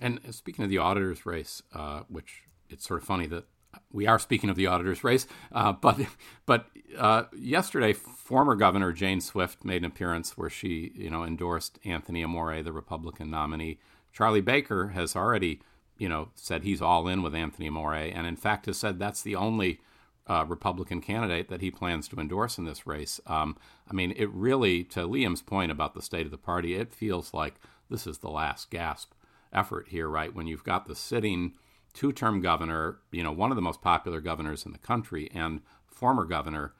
And 0.00 0.20
speaking 0.30 0.64
of 0.64 0.70
the 0.70 0.78
auditor's 0.78 1.26
race, 1.26 1.62
uh, 1.74 2.02
which 2.08 2.42
it's 2.70 2.86
sort 2.86 3.02
of 3.02 3.06
funny 3.06 3.26
that 3.26 3.44
we 3.92 4.06
are 4.06 4.18
speaking 4.18 4.48
of 4.48 4.56
the 4.56 4.66
auditor's 4.66 5.04
race, 5.04 5.26
uh, 5.52 5.72
but 5.72 5.98
but 6.46 6.66
uh, 6.96 7.24
yesterday, 7.36 7.92
former 7.92 8.54
Governor 8.54 8.92
Jane 8.92 9.20
Swift 9.20 9.64
made 9.64 9.82
an 9.82 9.86
appearance 9.86 10.38
where 10.38 10.50
she, 10.50 10.92
you 10.94 11.10
know, 11.10 11.24
endorsed 11.24 11.78
Anthony 11.84 12.22
Amore, 12.22 12.62
the 12.62 12.72
Republican 12.72 13.30
nominee. 13.30 13.78
Charlie 14.12 14.40
Baker 14.40 14.88
has 14.88 15.14
already, 15.14 15.60
you 15.98 16.08
know, 16.08 16.30
said 16.34 16.62
he's 16.62 16.80
all 16.80 17.08
in 17.08 17.22
with 17.22 17.34
Anthony 17.34 17.68
Amore, 17.68 17.94
and 17.94 18.26
in 18.26 18.36
fact 18.36 18.66
has 18.66 18.78
said 18.78 18.98
that's 18.98 19.22
the 19.22 19.36
only 19.36 19.80
uh, 20.28 20.44
Republican 20.46 21.00
candidate 21.00 21.48
that 21.48 21.60
he 21.60 21.70
plans 21.70 22.08
to 22.08 22.20
endorse 22.20 22.58
in 22.58 22.64
this 22.64 22.86
race. 22.86 23.20
Um, 23.26 23.56
I 23.90 23.94
mean, 23.94 24.12
it 24.16 24.30
really, 24.30 24.84
to 24.84 25.00
Liam's 25.00 25.42
point 25.42 25.72
about 25.72 25.94
the 25.94 26.02
state 26.02 26.26
of 26.26 26.30
the 26.30 26.38
party, 26.38 26.74
it 26.74 26.92
feels 26.92 27.32
like 27.32 27.54
this 27.88 28.06
is 28.06 28.18
the 28.18 28.28
last 28.30 28.70
gasp 28.70 29.12
effort 29.52 29.88
here, 29.88 30.08
right? 30.08 30.34
When 30.34 30.46
you've 30.46 30.64
got 30.64 30.86
the 30.86 30.94
sitting 30.94 31.54
two 31.94 32.12
term 32.12 32.40
governor, 32.40 32.98
you 33.10 33.22
know, 33.22 33.32
one 33.32 33.50
of 33.50 33.56
the 33.56 33.62
most 33.62 33.80
popular 33.80 34.20
governors 34.20 34.66
in 34.66 34.72
the 34.72 34.78
country, 34.78 35.30
and 35.34 35.62
former 35.86 36.24
governor 36.24 36.74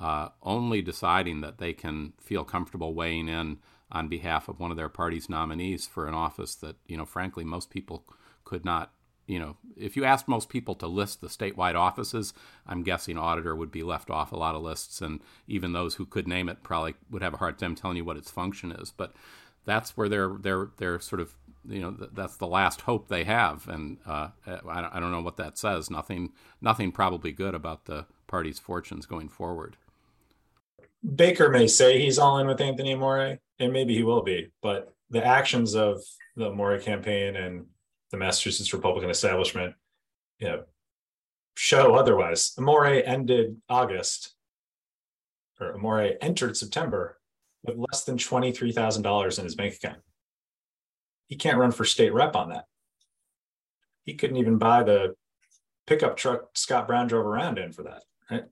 uh, 0.00 0.30
only 0.42 0.82
deciding 0.82 1.40
that 1.42 1.58
they 1.58 1.72
can 1.72 2.12
feel 2.18 2.44
comfortable 2.44 2.94
weighing 2.94 3.28
in 3.28 3.58
on 3.92 4.08
behalf 4.08 4.48
of 4.48 4.58
one 4.58 4.70
of 4.70 4.76
their 4.76 4.88
party's 4.88 5.28
nominees 5.28 5.86
for 5.86 6.08
an 6.08 6.14
office 6.14 6.54
that, 6.56 6.76
you 6.86 6.96
know, 6.96 7.04
frankly, 7.04 7.44
most 7.44 7.70
people 7.70 8.04
could 8.44 8.64
not 8.64 8.92
you 9.26 9.38
know, 9.38 9.56
if 9.76 9.96
you 9.96 10.04
asked 10.04 10.28
most 10.28 10.48
people 10.48 10.74
to 10.76 10.86
list 10.86 11.20
the 11.20 11.28
statewide 11.28 11.74
offices, 11.74 12.34
I'm 12.66 12.82
guessing 12.82 13.16
auditor 13.16 13.56
would 13.56 13.70
be 13.70 13.82
left 13.82 14.10
off 14.10 14.32
a 14.32 14.36
lot 14.36 14.54
of 14.54 14.62
lists, 14.62 15.00
and 15.00 15.20
even 15.48 15.72
those 15.72 15.94
who 15.94 16.04
could 16.04 16.28
name 16.28 16.48
it 16.48 16.62
probably 16.62 16.94
would 17.10 17.22
have 17.22 17.34
a 17.34 17.38
hard 17.38 17.58
time 17.58 17.74
telling 17.74 17.96
you 17.96 18.04
what 18.04 18.16
its 18.16 18.30
function 18.30 18.72
is. 18.72 18.92
But 18.94 19.14
that's 19.64 19.96
where 19.96 20.08
they're 20.08 20.36
they're 20.38 20.68
they're 20.76 21.00
sort 21.00 21.20
of 21.20 21.34
you 21.66 21.80
know 21.80 21.96
that's 22.12 22.36
the 22.36 22.46
last 22.46 22.82
hope 22.82 23.08
they 23.08 23.24
have, 23.24 23.66
and 23.68 23.98
uh, 24.06 24.28
I, 24.46 25.00
don't 25.00 25.10
know 25.10 25.22
what 25.22 25.38
that 25.38 25.56
says. 25.56 25.90
Nothing 25.90 26.32
nothing 26.60 26.92
probably 26.92 27.32
good 27.32 27.54
about 27.54 27.86
the 27.86 28.06
party's 28.26 28.58
fortunes 28.58 29.06
going 29.06 29.28
forward. 29.28 29.76
Baker 31.14 31.48
may 31.50 31.66
say 31.66 31.98
he's 32.00 32.18
all 32.18 32.38
in 32.38 32.46
with 32.46 32.60
Anthony 32.60 32.92
Amore, 32.92 33.38
and 33.58 33.72
maybe 33.72 33.94
he 33.94 34.02
will 34.02 34.22
be, 34.22 34.50
but 34.62 34.94
the 35.10 35.24
actions 35.24 35.74
of 35.74 36.02
the 36.36 36.50
Amore 36.50 36.78
campaign 36.78 37.36
and 37.36 37.66
the 38.10 38.16
Massachusetts 38.16 38.72
Republican 38.72 39.10
establishment, 39.10 39.74
you 40.38 40.48
know, 40.48 40.64
show 41.56 41.94
otherwise. 41.94 42.52
Amore 42.58 42.86
ended 42.86 43.56
August, 43.68 44.34
or 45.60 45.74
Amore 45.74 46.14
entered 46.20 46.56
September 46.56 47.18
with 47.62 47.76
less 47.76 48.04
than 48.04 48.18
$23,000 48.18 49.38
in 49.38 49.44
his 49.44 49.54
bank 49.54 49.74
account. 49.74 50.00
He 51.28 51.36
can't 51.36 51.58
run 51.58 51.72
for 51.72 51.84
state 51.84 52.12
rep 52.12 52.36
on 52.36 52.50
that. 52.50 52.66
he 54.04 54.14
couldn't 54.14 54.36
even 54.36 54.58
buy 54.58 54.82
the 54.82 55.14
pickup 55.86 56.16
truck 56.16 56.56
Scott 56.56 56.86
Brown 56.86 57.06
drove 57.06 57.26
around 57.26 57.58
in 57.58 57.72
for 57.72 57.82
that. 57.84 58.02
Right? 58.30 58.44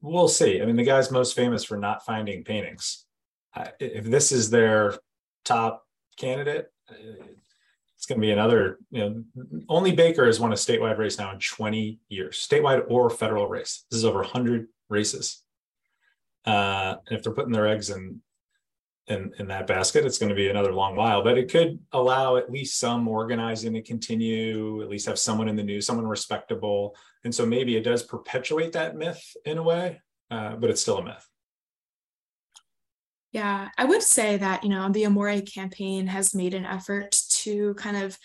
We'll 0.00 0.28
see. 0.28 0.60
I 0.62 0.66
mean, 0.66 0.76
the 0.76 0.84
guy's 0.84 1.10
most 1.10 1.36
famous 1.36 1.62
for 1.62 1.76
not 1.76 2.04
finding 2.04 2.44
paintings. 2.44 3.04
If 3.78 4.04
this 4.04 4.32
is 4.32 4.50
their 4.50 4.94
top 5.44 5.86
candidate, 6.16 6.70
it's 8.06 8.14
going 8.14 8.20
to 8.20 8.26
be 8.26 8.32
another. 8.32 8.78
You 8.92 9.24
know, 9.34 9.64
only 9.68 9.90
Baker 9.90 10.26
has 10.26 10.38
won 10.38 10.52
a 10.52 10.54
statewide 10.54 10.96
race 10.96 11.18
now 11.18 11.32
in 11.32 11.40
20 11.40 11.98
years, 12.08 12.38
statewide 12.38 12.84
or 12.88 13.10
federal 13.10 13.48
race. 13.48 13.84
This 13.90 13.98
is 13.98 14.04
over 14.04 14.20
100 14.20 14.68
races. 14.88 15.42
Uh, 16.44 16.94
and 17.08 17.18
if 17.18 17.24
they're 17.24 17.34
putting 17.34 17.52
their 17.52 17.66
eggs 17.66 17.90
in 17.90 18.20
in 19.08 19.32
in 19.38 19.46
that 19.46 19.68
basket 19.68 20.04
it's 20.04 20.18
going 20.18 20.30
to 20.30 20.34
be 20.34 20.48
another 20.48 20.72
long 20.72 20.96
while 20.96 21.22
but 21.22 21.38
it 21.38 21.48
could 21.48 21.78
allow 21.92 22.34
at 22.34 22.50
least 22.50 22.80
some 22.80 23.06
organizing 23.06 23.72
to 23.72 23.80
continue 23.80 24.82
at 24.82 24.88
least 24.88 25.06
have 25.06 25.16
someone 25.16 25.48
in 25.48 25.54
the 25.54 25.62
news 25.62 25.86
someone 25.86 26.08
respectable 26.08 26.96
and 27.22 27.32
so 27.32 27.46
maybe 27.46 27.76
it 27.76 27.84
does 27.84 28.02
perpetuate 28.02 28.72
that 28.72 28.96
myth 28.96 29.22
in 29.44 29.58
a 29.58 29.62
way 29.62 30.00
uh, 30.32 30.56
but 30.56 30.70
it's 30.70 30.82
still 30.82 30.98
a 30.98 31.04
myth 31.04 31.24
yeah 33.36 33.68
i 33.76 33.84
would 33.84 34.02
say 34.02 34.36
that 34.38 34.64
you 34.64 34.70
know 34.70 34.88
the 34.88 35.04
amore 35.04 35.40
campaign 35.42 36.06
has 36.06 36.34
made 36.34 36.54
an 36.54 36.64
effort 36.64 37.12
to 37.28 37.74
kind 37.74 37.96
of 37.96 38.18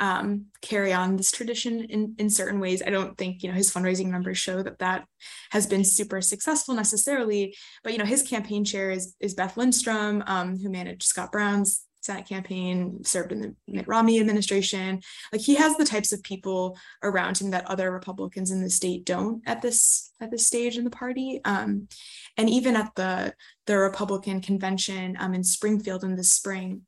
um, 0.00 0.46
carry 0.60 0.92
on 0.92 1.16
this 1.16 1.30
tradition 1.30 1.84
in, 1.84 2.16
in 2.18 2.28
certain 2.28 2.58
ways. 2.58 2.82
I 2.84 2.90
don't 2.90 3.16
think, 3.16 3.42
you 3.42 3.48
know, 3.48 3.54
his 3.54 3.72
fundraising 3.72 4.10
numbers 4.10 4.38
show 4.38 4.60
that 4.60 4.80
that 4.80 5.06
has 5.50 5.68
been 5.68 5.84
super 5.84 6.20
successful 6.20 6.74
necessarily, 6.74 7.56
but, 7.84 7.92
you 7.92 7.98
know, 7.98 8.04
his 8.04 8.22
campaign 8.22 8.64
chair 8.64 8.90
is, 8.90 9.14
is 9.20 9.34
Beth 9.34 9.56
Lindstrom, 9.56 10.24
um, 10.26 10.58
who 10.58 10.68
managed 10.68 11.04
Scott 11.04 11.30
Brown's 11.30 11.84
Senate 12.04 12.28
campaign, 12.28 13.02
served 13.02 13.32
in 13.32 13.40
the 13.40 13.54
Mitt 13.66 13.88
Romney 13.88 14.20
administration. 14.20 15.00
Like 15.32 15.40
he 15.40 15.54
has 15.54 15.76
the 15.76 15.86
types 15.86 16.12
of 16.12 16.22
people 16.22 16.76
around 17.02 17.38
him 17.38 17.50
that 17.50 17.66
other 17.66 17.90
Republicans 17.90 18.50
in 18.50 18.62
the 18.62 18.68
state 18.68 19.06
don't 19.06 19.42
at 19.46 19.62
this 19.62 20.12
at 20.20 20.30
this 20.30 20.46
stage 20.46 20.76
in 20.76 20.84
the 20.84 20.90
party. 20.90 21.40
Um, 21.44 21.88
and 22.36 22.50
even 22.50 22.76
at 22.76 22.94
the 22.94 23.34
the 23.66 23.78
Republican 23.78 24.40
convention 24.40 25.16
um, 25.18 25.32
in 25.32 25.42
Springfield 25.42 26.04
in 26.04 26.16
the 26.16 26.24
spring, 26.24 26.82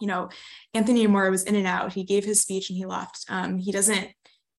you 0.00 0.06
know, 0.06 0.30
Anthony 0.72 1.04
Amore 1.04 1.30
was 1.30 1.44
in 1.44 1.54
and 1.54 1.66
out. 1.66 1.92
He 1.92 2.04
gave 2.04 2.24
his 2.24 2.40
speech 2.40 2.70
and 2.70 2.78
he 2.78 2.86
left. 2.86 3.26
Um, 3.28 3.58
he 3.58 3.72
doesn't 3.72 4.08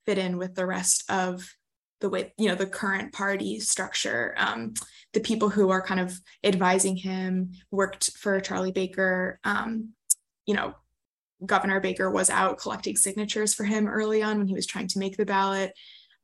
fit 0.06 0.18
in 0.20 0.38
with 0.38 0.54
the 0.56 0.66
rest 0.66 1.04
of 1.10 1.56
the 2.02 2.10
way, 2.10 2.34
you 2.38 2.50
know, 2.50 2.56
the 2.56 2.66
current 2.66 3.14
party 3.14 3.60
structure. 3.60 4.36
Um, 4.38 4.74
the 5.14 5.20
people 5.20 5.50
who 5.50 5.70
are 5.70 5.82
kind 5.82 6.00
of 6.00 6.20
advising 6.44 6.96
him 6.96 7.52
worked 7.70 8.18
for 8.18 8.40
Charlie 8.40 8.72
Baker. 8.72 9.40
Um, 9.44 9.90
you 10.46 10.56
know, 10.56 10.76
Governor 11.46 11.80
Baker 11.80 12.10
was 12.10 12.30
out 12.30 12.60
collecting 12.60 12.96
signatures 12.96 13.54
for 13.54 13.64
him 13.64 13.88
early 13.88 14.22
on 14.22 14.38
when 14.38 14.48
he 14.48 14.54
was 14.54 14.68
trying 14.68 14.88
to 14.88 15.00
make 15.00 15.18
the 15.18 15.26
ballot. 15.26 15.74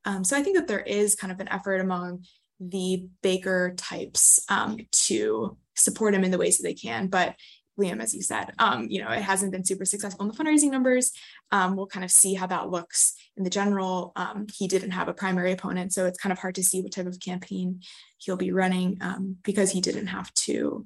Um, 0.05 0.23
so 0.23 0.37
I 0.37 0.43
think 0.43 0.57
that 0.57 0.67
there 0.67 0.81
is 0.81 1.15
kind 1.15 1.31
of 1.31 1.39
an 1.39 1.49
effort 1.49 1.81
among 1.81 2.23
the 2.59 3.07
Baker 3.21 3.73
types 3.77 4.39
um, 4.49 4.77
to 4.91 5.57
support 5.75 6.13
him 6.13 6.23
in 6.23 6.31
the 6.31 6.37
ways 6.37 6.57
that 6.57 6.63
they 6.63 6.73
can. 6.73 7.07
But 7.07 7.35
Liam, 7.79 8.01
as 8.01 8.13
you 8.13 8.21
said, 8.21 8.51
um, 8.59 8.87
you 8.89 9.01
know, 9.01 9.09
it 9.09 9.21
hasn't 9.21 9.51
been 9.51 9.63
super 9.63 9.85
successful 9.85 10.25
in 10.25 10.31
the 10.31 10.37
fundraising 10.37 10.71
numbers. 10.71 11.11
Um, 11.51 11.75
we'll 11.75 11.87
kind 11.87 12.03
of 12.03 12.11
see 12.11 12.33
how 12.33 12.47
that 12.47 12.69
looks 12.69 13.15
in 13.35 13.43
the 13.43 13.49
general. 13.49 14.11
Um, 14.15 14.47
he 14.53 14.67
didn't 14.67 14.91
have 14.91 15.07
a 15.07 15.13
primary 15.13 15.51
opponent, 15.51 15.93
so 15.93 16.05
it's 16.05 16.19
kind 16.19 16.31
of 16.31 16.39
hard 16.39 16.55
to 16.55 16.63
see 16.63 16.81
what 16.81 16.91
type 16.91 17.05
of 17.05 17.19
campaign 17.19 17.81
he'll 18.17 18.37
be 18.37 18.51
running 18.51 18.97
um, 19.01 19.37
because 19.43 19.71
he 19.71 19.81
didn't 19.81 20.07
have 20.07 20.33
to, 20.33 20.85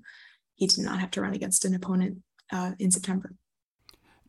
he 0.55 0.67
did 0.67 0.79
not 0.79 0.99
have 0.99 1.11
to 1.11 1.21
run 1.21 1.33
against 1.33 1.65
an 1.65 1.73
opponent 1.73 2.17
uh, 2.51 2.71
in 2.79 2.91
September. 2.91 3.33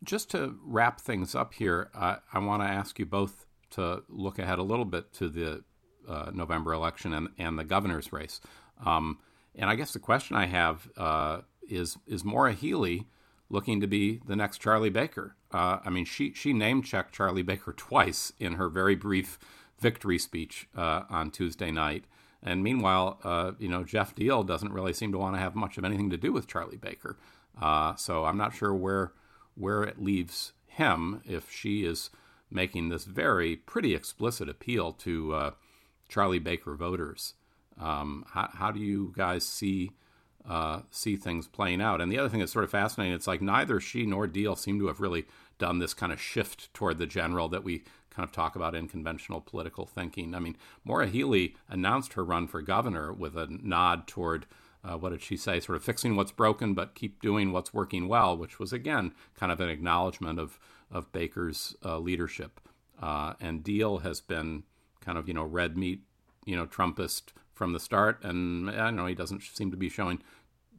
Just 0.03 0.31
to 0.31 0.55
wrap 0.63 0.99
things 0.99 1.35
up 1.35 1.53
here, 1.53 1.89
I 1.93 2.39
want 2.39 2.61
to 2.61 2.67
ask 2.67 2.99
you 2.99 3.05
both 3.05 3.45
to 3.71 4.03
look 4.09 4.37
ahead 4.37 4.59
a 4.59 4.63
little 4.63 4.85
bit 4.85 5.13
to 5.13 5.29
the 5.29 5.63
uh, 6.07 6.31
November 6.33 6.73
election 6.73 7.13
and, 7.13 7.29
and 7.37 7.57
the 7.57 7.63
governor's 7.63 8.11
race. 8.11 8.41
Um, 8.85 9.19
and 9.55 9.69
I 9.69 9.75
guess 9.75 9.93
the 9.93 9.99
question 9.99 10.35
I 10.35 10.47
have 10.47 10.89
uh, 10.97 11.41
is 11.69 11.97
is 12.07 12.23
Maura 12.23 12.53
Healey 12.53 13.07
looking 13.49 13.79
to 13.81 13.87
be 13.87 14.19
the 14.25 14.35
next 14.35 14.59
Charlie 14.59 14.89
Baker? 14.89 15.35
Uh, 15.51 15.79
I 15.83 15.89
mean, 15.89 16.05
she 16.05 16.33
she 16.33 16.53
name 16.53 16.81
checked 16.81 17.13
Charlie 17.13 17.41
Baker 17.41 17.73
twice 17.77 18.33
in 18.39 18.53
her 18.53 18.69
very 18.69 18.95
brief 18.95 19.37
victory 19.79 20.17
speech 20.17 20.67
uh, 20.75 21.03
on 21.09 21.31
Tuesday 21.31 21.71
night. 21.71 22.05
And 22.41 22.63
meanwhile, 22.63 23.19
uh, 23.23 23.51
you 23.57 23.69
know, 23.69 23.83
Geoff 23.83 24.15
Diehl 24.15 24.45
doesn't 24.45 24.73
really 24.73 24.93
seem 24.93 25.11
to 25.13 25.17
want 25.17 25.35
to 25.35 25.39
have 25.39 25.55
much 25.55 25.77
of 25.77 25.85
anything 25.85 26.09
to 26.09 26.17
do 26.17 26.33
with 26.33 26.47
Charlie 26.47 26.77
Baker. 26.77 27.17
Uh, 27.59 27.95
so 27.95 28.25
I'm 28.25 28.37
not 28.37 28.53
sure 28.53 28.73
where 28.73 29.13
where 29.55 29.83
it 29.83 30.01
leaves 30.01 30.53
him 30.65 31.21
if 31.25 31.51
she 31.51 31.85
is 31.85 32.09
making 32.49 32.89
this 32.89 33.05
very 33.05 33.55
pretty 33.55 33.93
explicit 33.93 34.49
appeal 34.49 34.91
to 34.91 35.33
uh, 35.33 35.51
Charlie 36.09 36.39
Baker 36.39 36.75
voters. 36.75 37.33
Um, 37.79 38.25
how, 38.29 38.49
how 38.53 38.71
do 38.71 38.79
you 38.79 39.13
guys 39.15 39.45
see 39.45 39.91
uh, 40.47 40.81
see 40.91 41.15
things 41.15 41.47
playing 41.47 41.81
out. 41.81 42.01
And 42.01 42.11
the 42.11 42.19
other 42.19 42.29
thing 42.29 42.39
that's 42.39 42.51
sort 42.51 42.65
of 42.65 42.71
fascinating, 42.71 43.13
it's 43.13 43.27
like 43.27 43.41
neither 43.41 43.79
she 43.79 44.05
nor 44.05 44.27
Diehl 44.27 44.57
seem 44.57 44.79
to 44.79 44.87
have 44.87 44.99
really 44.99 45.25
done 45.57 45.79
this 45.79 45.93
kind 45.93 46.11
of 46.11 46.21
shift 46.21 46.73
toward 46.73 46.97
the 46.97 47.05
general 47.05 47.47
that 47.49 47.63
we 47.63 47.83
kind 48.09 48.27
of 48.27 48.31
talk 48.31 48.55
about 48.55 48.75
in 48.75 48.87
conventional 48.87 49.41
political 49.41 49.85
thinking. 49.85 50.35
I 50.35 50.39
mean, 50.39 50.55
Maura 50.83 51.07
Healey 51.07 51.55
announced 51.69 52.13
her 52.13 52.23
run 52.23 52.47
for 52.47 52.61
governor 52.61 53.11
with 53.11 53.37
a 53.37 53.47
nod 53.49 54.07
toward 54.07 54.45
uh, 54.83 54.97
what 54.97 55.11
did 55.11 55.21
she 55.21 55.37
say? 55.37 55.59
Sort 55.59 55.77
of 55.77 55.83
fixing 55.83 56.15
what's 56.15 56.31
broken, 56.31 56.73
but 56.73 56.93
keep 56.93 57.21
doing 57.21 57.51
what's 57.51 57.73
working 57.73 58.07
well, 58.07 58.35
which 58.35 58.59
was 58.59 58.73
again 58.73 59.13
kind 59.33 59.51
of 59.51 59.59
an 59.61 59.69
acknowledgement 59.69 60.39
of 60.39 60.59
of 60.91 61.11
Baker's 61.11 61.75
uh, 61.83 61.97
leadership. 61.97 62.59
Uh, 63.01 63.33
and 63.39 63.63
Diehl 63.63 64.01
has 64.03 64.21
been 64.21 64.63
kind 64.99 65.17
of 65.17 65.27
you 65.27 65.33
know 65.33 65.43
red 65.45 65.77
meat, 65.77 66.01
you 66.45 66.55
know 66.55 66.65
Trumpist 66.65 67.31
from 67.63 67.71
the 67.71 67.79
start, 67.79 68.21
and 68.25 68.69
I 68.69 68.75
don't 68.75 68.97
know 68.97 69.05
he 69.05 69.15
doesn't 69.15 69.41
seem 69.41 69.71
to 69.71 69.77
be 69.77 69.87
showing 69.87 70.19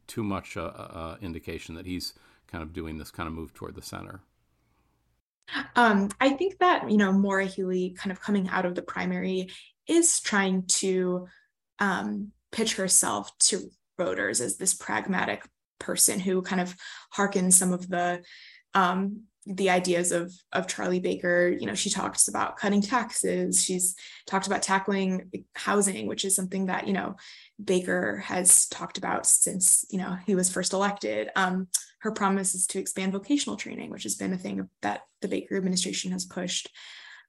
too 0.05 0.23
much 0.23 0.55
uh, 0.55 0.65
uh, 0.65 1.17
indication 1.19 1.73
that 1.73 1.87
he's 1.87 2.13
kind 2.45 2.61
of 2.61 2.73
doing 2.73 2.99
this 2.99 3.09
kind 3.09 3.25
of 3.25 3.33
move 3.33 3.55
toward 3.55 3.73
the 3.73 3.81
center. 3.81 4.21
Um, 5.75 6.09
I 6.21 6.29
think 6.29 6.59
that 6.59 6.91
you 6.91 6.97
know 6.97 7.11
Maura 7.11 7.45
Healey 7.45 7.95
kind 7.97 8.11
of 8.11 8.21
coming 8.21 8.49
out 8.49 8.67
of 8.67 8.75
the 8.75 8.83
primary 8.83 9.49
is 9.87 10.19
trying 10.19 10.67
to 10.67 11.27
um, 11.79 12.31
pitch 12.51 12.75
herself 12.75 13.35
to 13.39 13.71
voters 13.97 14.39
as 14.39 14.57
this 14.57 14.75
pragmatic 14.75 15.43
person 15.79 16.19
who 16.19 16.43
kind 16.43 16.61
of 16.61 16.75
harkens 17.15 17.53
some 17.53 17.73
of 17.73 17.89
the 17.89 18.21
um, 18.75 19.23
the 19.45 19.69
ideas 19.69 20.11
of 20.11 20.33
of 20.51 20.67
Charlie 20.67 20.99
Baker. 20.99 21.47
You 21.47 21.67
know, 21.67 21.75
she 21.75 21.89
talks 21.89 22.27
about 22.27 22.57
cutting 22.57 22.81
taxes. 22.81 23.63
She's 23.63 23.95
talked 24.25 24.47
about 24.47 24.63
tackling 24.63 25.29
housing, 25.53 26.07
which 26.07 26.25
is 26.25 26.35
something 26.35 26.67
that 26.67 26.87
you 26.87 26.93
know 26.93 27.15
Baker 27.63 28.17
has 28.17 28.67
talked 28.67 28.97
about 28.97 29.25
since 29.25 29.85
you 29.89 29.99
know 29.99 30.17
he 30.25 30.35
was 30.35 30.51
first 30.51 30.73
elected. 30.73 31.29
Um, 31.35 31.67
her 31.99 32.11
promise 32.11 32.53
is 32.55 32.67
to 32.67 32.79
expand 32.79 33.13
vocational 33.13 33.57
training, 33.57 33.89
which 33.89 34.03
has 34.03 34.15
been 34.15 34.33
a 34.33 34.37
thing 34.37 34.69
that 34.81 35.01
the 35.21 35.27
Baker 35.27 35.57
administration 35.57 36.11
has 36.11 36.25
pushed. 36.25 36.69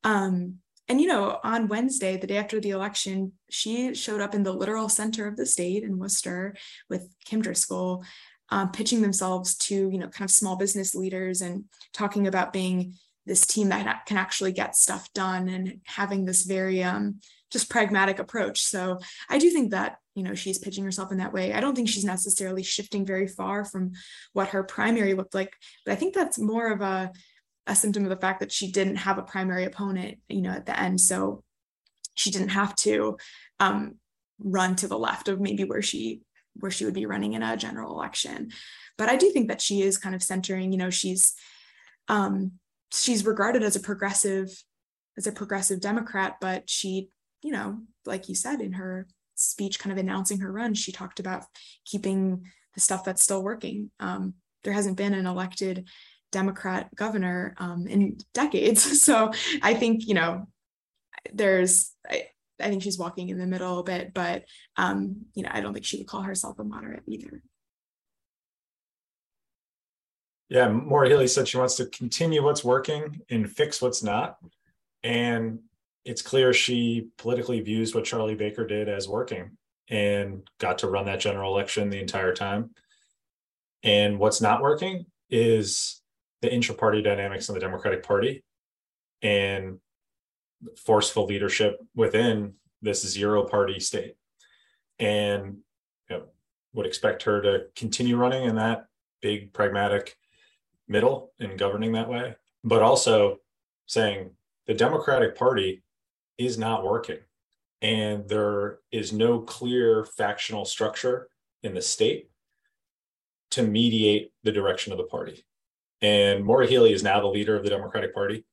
Um, 0.04 0.58
and 0.88 1.00
you 1.00 1.08
know, 1.08 1.40
on 1.42 1.68
Wednesday, 1.68 2.16
the 2.16 2.26
day 2.28 2.36
after 2.36 2.60
the 2.60 2.70
election, 2.70 3.32
she 3.50 3.94
showed 3.94 4.20
up 4.20 4.34
in 4.34 4.44
the 4.44 4.52
literal 4.52 4.88
center 4.88 5.26
of 5.26 5.36
the 5.36 5.46
state 5.46 5.82
in 5.82 5.98
Worcester 5.98 6.54
with 6.88 7.08
Kim 7.24 7.42
Driscoll 7.42 8.04
um, 8.50 8.70
pitching 8.70 9.02
themselves 9.02 9.56
to 9.56 9.74
you 9.74 9.98
know 9.98 10.08
kind 10.08 10.28
of 10.28 10.34
small 10.34 10.56
business 10.56 10.94
leaders 10.94 11.40
and 11.40 11.64
talking 11.92 12.26
about 12.26 12.52
being 12.52 12.94
this 13.26 13.46
team 13.46 13.70
that 13.70 14.06
can 14.06 14.16
actually 14.16 14.52
get 14.52 14.76
stuff 14.76 15.12
done 15.12 15.48
and 15.48 15.80
having 15.84 16.24
this 16.24 16.42
very 16.42 16.82
um, 16.82 17.20
just 17.50 17.68
pragmatic 17.68 18.18
approach. 18.18 18.62
So 18.62 18.98
i 19.28 19.38
do 19.38 19.50
think 19.50 19.70
that 19.70 19.98
you 20.14 20.22
know 20.22 20.34
she's 20.34 20.58
pitching 20.58 20.84
herself 20.84 21.12
in 21.12 21.18
that 21.18 21.32
way. 21.32 21.52
I 21.52 21.60
don't 21.60 21.74
think 21.74 21.88
she's 21.88 22.04
necessarily 22.04 22.62
shifting 22.62 23.04
very 23.04 23.28
far 23.28 23.64
from 23.64 23.92
what 24.32 24.48
her 24.48 24.62
primary 24.62 25.14
looked 25.14 25.34
like 25.34 25.52
but 25.84 25.92
i 25.92 25.96
think 25.96 26.14
that's 26.14 26.38
more 26.38 26.72
of 26.72 26.80
a, 26.80 27.12
a 27.66 27.74
symptom 27.74 28.04
of 28.04 28.10
the 28.10 28.16
fact 28.16 28.40
that 28.40 28.52
she 28.52 28.70
didn't 28.70 28.96
have 28.96 29.18
a 29.18 29.22
primary 29.22 29.64
opponent 29.64 30.18
you 30.28 30.42
know 30.42 30.50
at 30.50 30.66
the 30.66 30.78
end. 30.78 31.00
So 31.00 31.42
she 32.16 32.30
didn't 32.30 32.48
have 32.48 32.74
to 32.76 33.18
um, 33.60 33.96
run 34.40 34.74
to 34.76 34.88
the 34.88 34.98
left 34.98 35.28
of 35.28 35.40
maybe 35.40 35.64
where 35.64 35.82
she 35.82 36.22
where 36.60 36.70
she 36.70 36.84
would 36.84 36.94
be 36.94 37.06
running 37.06 37.34
in 37.34 37.42
a 37.42 37.56
general 37.56 37.92
election. 37.94 38.50
But 38.98 39.08
I 39.08 39.16
do 39.16 39.30
think 39.30 39.48
that 39.48 39.60
she 39.60 39.82
is 39.82 39.98
kind 39.98 40.14
of 40.14 40.22
centering, 40.22 40.72
you 40.72 40.78
know, 40.78 40.90
she's 40.90 41.34
um, 42.08 42.52
she's 42.92 43.26
regarded 43.26 43.62
as 43.62 43.76
a 43.76 43.80
progressive 43.80 44.62
as 45.16 45.26
a 45.26 45.32
progressive 45.32 45.80
Democrat, 45.80 46.36
but 46.40 46.68
she, 46.68 47.08
you 47.42 47.50
know, 47.50 47.80
like 48.04 48.28
you 48.28 48.34
said 48.34 48.60
in 48.60 48.74
her 48.74 49.06
speech, 49.34 49.78
kind 49.78 49.92
of 49.92 49.98
announcing 49.98 50.40
her 50.40 50.52
run, 50.52 50.74
she 50.74 50.92
talked 50.92 51.20
about 51.20 51.44
keeping 51.84 52.44
the 52.74 52.80
stuff 52.80 53.04
that's 53.04 53.22
still 53.22 53.42
working. 53.42 53.90
Um, 53.98 54.34
there 54.62 54.74
hasn't 54.74 54.96
been 54.96 55.14
an 55.14 55.26
elected 55.26 55.88
Democrat 56.32 56.94
governor 56.94 57.54
um, 57.58 57.86
in 57.86 58.18
decades, 58.34 59.02
so 59.02 59.30
I 59.62 59.74
think 59.74 60.06
you 60.06 60.14
know 60.14 60.46
there's 61.32 61.92
I 62.60 62.68
think 62.68 62.82
she's 62.82 62.98
walking 62.98 63.28
in 63.28 63.38
the 63.38 63.46
middle 63.46 63.78
a 63.78 63.84
bit, 63.84 64.14
but 64.14 64.44
um, 64.76 65.26
you 65.34 65.42
know, 65.42 65.50
I 65.52 65.60
don't 65.60 65.72
think 65.72 65.84
she 65.84 65.98
would 65.98 66.06
call 66.06 66.22
herself 66.22 66.58
a 66.58 66.64
moderate 66.64 67.02
either. 67.06 67.42
Yeah, 70.48 70.68
Maura 70.68 71.08
Healey 71.08 71.26
said 71.26 71.48
she 71.48 71.56
wants 71.56 71.74
to 71.76 71.86
continue 71.86 72.42
what's 72.42 72.64
working 72.64 73.20
and 73.30 73.50
fix 73.50 73.82
what's 73.82 74.02
not. 74.02 74.36
And 75.02 75.60
it's 76.04 76.22
clear 76.22 76.52
she 76.52 77.08
politically 77.18 77.60
views 77.60 77.94
what 77.94 78.04
Charlie 78.04 78.36
Baker 78.36 78.64
did 78.64 78.88
as 78.88 79.08
working 79.08 79.56
and 79.88 80.48
got 80.58 80.78
to 80.78 80.88
run 80.88 81.06
that 81.06 81.20
general 81.20 81.52
election 81.52 81.90
the 81.90 82.00
entire 82.00 82.32
time. 82.32 82.70
And 83.82 84.18
what's 84.18 84.40
not 84.40 84.62
working 84.62 85.06
is 85.30 86.00
the 86.42 86.52
intra-party 86.52 87.02
dynamics 87.02 87.48
in 87.48 87.54
the 87.54 87.60
Democratic 87.60 88.04
Party 88.04 88.44
and 89.22 89.80
forceful 90.84 91.26
leadership 91.26 91.78
within 91.94 92.54
this 92.82 93.06
zero 93.06 93.44
party 93.44 93.80
state. 93.80 94.16
And 94.98 95.58
you 96.08 96.16
know, 96.16 96.24
would 96.72 96.86
expect 96.86 97.22
her 97.24 97.40
to 97.42 97.66
continue 97.74 98.16
running 98.16 98.44
in 98.44 98.56
that 98.56 98.86
big 99.20 99.52
pragmatic 99.52 100.16
middle 100.88 101.32
and 101.40 101.58
governing 101.58 101.92
that 101.92 102.08
way, 102.08 102.36
but 102.64 102.82
also 102.82 103.38
saying 103.86 104.30
the 104.66 104.74
Democratic 104.74 105.36
Party 105.36 105.82
is 106.38 106.58
not 106.58 106.84
working. 106.84 107.18
And 107.82 108.28
there 108.28 108.78
is 108.90 109.12
no 109.12 109.40
clear 109.40 110.04
factional 110.04 110.64
structure 110.64 111.28
in 111.62 111.74
the 111.74 111.82
state 111.82 112.30
to 113.50 113.62
mediate 113.62 114.32
the 114.42 114.52
direction 114.52 114.92
of 114.92 114.98
the 114.98 115.04
party. 115.04 115.44
And 116.02 116.44
Maura 116.44 116.66
Healey 116.66 116.92
is 116.92 117.02
now 117.02 117.20
the 117.20 117.26
leader 117.26 117.56
of 117.56 117.64
the 117.64 117.70
Democratic 117.70 118.14
Party 118.14 118.44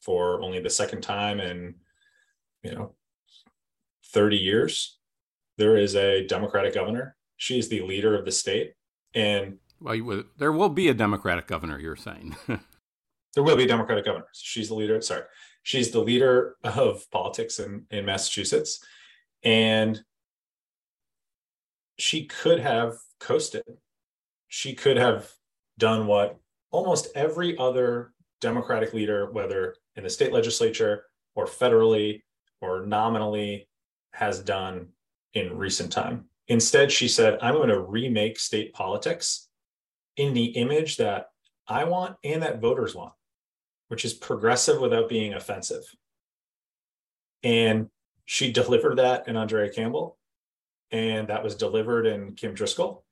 for 0.00 0.42
only 0.42 0.60
the 0.60 0.70
second 0.70 1.02
time 1.02 1.40
in, 1.40 1.74
you 2.62 2.74
know, 2.74 2.94
30 4.12 4.36
years. 4.36 4.98
There 5.58 5.76
is 5.76 5.96
a 5.96 6.26
Democratic 6.26 6.74
governor. 6.74 7.16
She's 7.36 7.68
the 7.68 7.80
leader 7.82 8.16
of 8.16 8.24
the 8.24 8.32
state. 8.32 8.74
And 9.14 9.58
well, 9.80 10.24
there 10.38 10.52
will 10.52 10.68
be 10.68 10.88
a 10.88 10.94
Democratic 10.94 11.46
governor, 11.46 11.78
you're 11.78 11.96
saying. 11.96 12.36
there 12.46 13.42
will 13.42 13.56
be 13.56 13.64
a 13.64 13.68
Democratic 13.68 14.04
governor. 14.04 14.26
She's 14.32 14.68
the 14.68 14.74
leader. 14.74 15.00
Sorry. 15.00 15.22
She's 15.62 15.90
the 15.90 16.00
leader 16.00 16.56
of 16.62 17.10
politics 17.10 17.58
in, 17.58 17.86
in 17.90 18.04
Massachusetts. 18.04 18.84
And 19.42 20.00
she 21.98 22.26
could 22.26 22.60
have 22.60 22.94
coasted. 23.20 23.64
She 24.48 24.74
could 24.74 24.96
have 24.96 25.32
done 25.78 26.06
what 26.06 26.38
almost 26.70 27.08
every 27.14 27.56
other 27.58 28.12
Democratic 28.40 28.92
leader, 28.92 29.30
whether 29.30 29.76
in 29.96 30.04
the 30.04 30.10
state 30.10 30.32
legislature 30.32 31.04
or 31.34 31.46
federally 31.46 32.22
or 32.60 32.86
nominally, 32.86 33.68
has 34.12 34.40
done 34.40 34.88
in 35.34 35.56
recent 35.56 35.92
time. 35.92 36.24
Instead, 36.48 36.90
she 36.90 37.08
said, 37.08 37.38
I'm 37.42 37.54
going 37.54 37.68
to 37.68 37.80
remake 37.80 38.38
state 38.38 38.72
politics 38.72 39.48
in 40.16 40.32
the 40.32 40.46
image 40.46 40.96
that 40.96 41.26
I 41.68 41.84
want 41.84 42.16
and 42.24 42.42
that 42.42 42.60
voters 42.60 42.94
want, 42.94 43.12
which 43.88 44.04
is 44.04 44.14
progressive 44.14 44.80
without 44.80 45.08
being 45.08 45.34
offensive. 45.34 45.82
And 47.42 47.88
she 48.24 48.52
delivered 48.52 48.96
that 48.96 49.28
in 49.28 49.36
Andrea 49.36 49.70
Campbell, 49.70 50.16
and 50.90 51.28
that 51.28 51.44
was 51.44 51.56
delivered 51.56 52.06
in 52.06 52.34
Kim 52.34 52.54
Driscoll. 52.54 53.04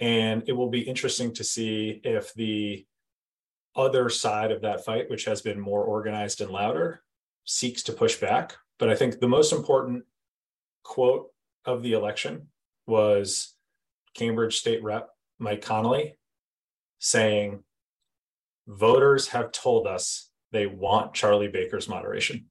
And 0.00 0.44
it 0.46 0.52
will 0.52 0.70
be 0.70 0.80
interesting 0.80 1.34
to 1.34 1.44
see 1.44 2.00
if 2.04 2.32
the 2.34 2.86
other 3.78 4.10
side 4.10 4.50
of 4.50 4.60
that 4.62 4.84
fight, 4.84 5.08
which 5.08 5.24
has 5.24 5.40
been 5.40 5.58
more 5.58 5.84
organized 5.84 6.40
and 6.40 6.50
louder, 6.50 7.02
seeks 7.44 7.82
to 7.84 7.92
push 7.92 8.16
back. 8.16 8.54
But 8.78 8.90
I 8.90 8.96
think 8.96 9.18
the 9.20 9.28
most 9.28 9.52
important 9.52 10.04
quote 10.82 11.30
of 11.64 11.82
the 11.82 11.92
election 11.92 12.48
was 12.86 13.54
Cambridge 14.14 14.58
State 14.58 14.82
Rep 14.82 15.08
Mike 15.38 15.62
Connolly 15.62 16.16
saying, 16.98 17.62
Voters 18.66 19.28
have 19.28 19.52
told 19.52 19.86
us 19.86 20.30
they 20.52 20.66
want 20.66 21.14
Charlie 21.14 21.48
Baker's 21.48 21.88
moderation. 21.88 22.46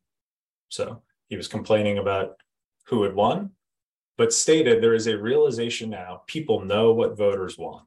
So 0.70 1.04
he 1.28 1.36
was 1.36 1.48
complaining 1.48 1.98
about 1.98 2.38
who 2.88 3.04
had 3.04 3.14
won, 3.14 3.52
but 4.18 4.34
stated 4.34 4.82
there 4.82 4.96
is 4.96 5.08
a 5.08 5.18
realization 5.18 5.90
now 5.90 6.24
people 6.26 6.64
know 6.64 6.94
what 6.94 7.18
voters 7.18 7.58
want. 7.58 7.86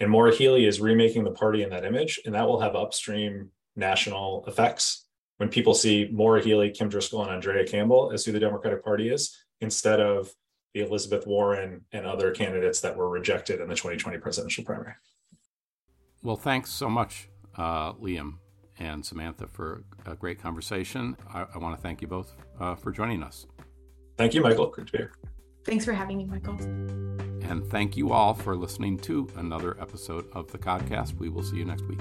And 0.00 0.10
Maura 0.10 0.34
Healey 0.34 0.66
is 0.66 0.80
remaking 0.80 1.24
the 1.24 1.30
party 1.30 1.62
in 1.62 1.70
that 1.70 1.84
image, 1.84 2.20
and 2.26 2.34
that 2.34 2.46
will 2.46 2.60
have 2.60 2.76
upstream 2.76 3.50
national 3.76 4.44
effects. 4.46 5.06
When 5.38 5.48
people 5.48 5.74
see 5.74 6.08
Maura 6.12 6.42
Healey, 6.42 6.70
Kim 6.70 6.88
Driscoll, 6.88 7.22
and 7.22 7.30
Andrea 7.30 7.66
Campbell 7.66 8.10
as 8.12 8.24
who 8.24 8.32
the 8.32 8.40
Democratic 8.40 8.84
Party 8.84 9.08
is, 9.08 9.36
instead 9.60 10.00
of 10.00 10.30
the 10.74 10.80
Elizabeth 10.82 11.26
Warren 11.26 11.82
and 11.92 12.06
other 12.06 12.30
candidates 12.32 12.80
that 12.80 12.96
were 12.96 13.08
rejected 13.08 13.60
in 13.60 13.68
the 13.68 13.74
2020 13.74 14.18
presidential 14.18 14.64
primary. 14.64 14.94
Well, 16.22 16.36
thanks 16.36 16.70
so 16.70 16.90
much, 16.90 17.28
uh, 17.56 17.94
Liam 17.94 18.38
and 18.78 19.04
Samantha, 19.04 19.46
for 19.46 19.84
a 20.04 20.14
great 20.14 20.38
conversation. 20.38 21.16
I, 21.32 21.46
I 21.54 21.58
want 21.58 21.76
to 21.76 21.80
thank 21.82 22.02
you 22.02 22.08
both 22.08 22.34
uh, 22.60 22.74
for 22.74 22.92
joining 22.92 23.22
us. 23.22 23.46
Thank 24.18 24.34
you, 24.34 24.42
Michael. 24.42 24.68
Great 24.68 24.88
to 24.88 24.92
be 24.92 24.98
here. 24.98 25.12
Thanks 25.66 25.84
for 25.84 25.92
having 25.92 26.18
me, 26.18 26.24
Michael. 26.24 26.54
And 27.48 27.68
thank 27.70 27.96
you 27.96 28.12
all 28.12 28.34
for 28.34 28.56
listening 28.56 28.98
to 29.00 29.28
another 29.36 29.76
episode 29.80 30.26
of 30.32 30.50
the 30.52 30.58
podcast. 30.58 31.18
We 31.18 31.28
will 31.28 31.42
see 31.42 31.56
you 31.56 31.64
next 31.64 31.82
week. 31.88 32.00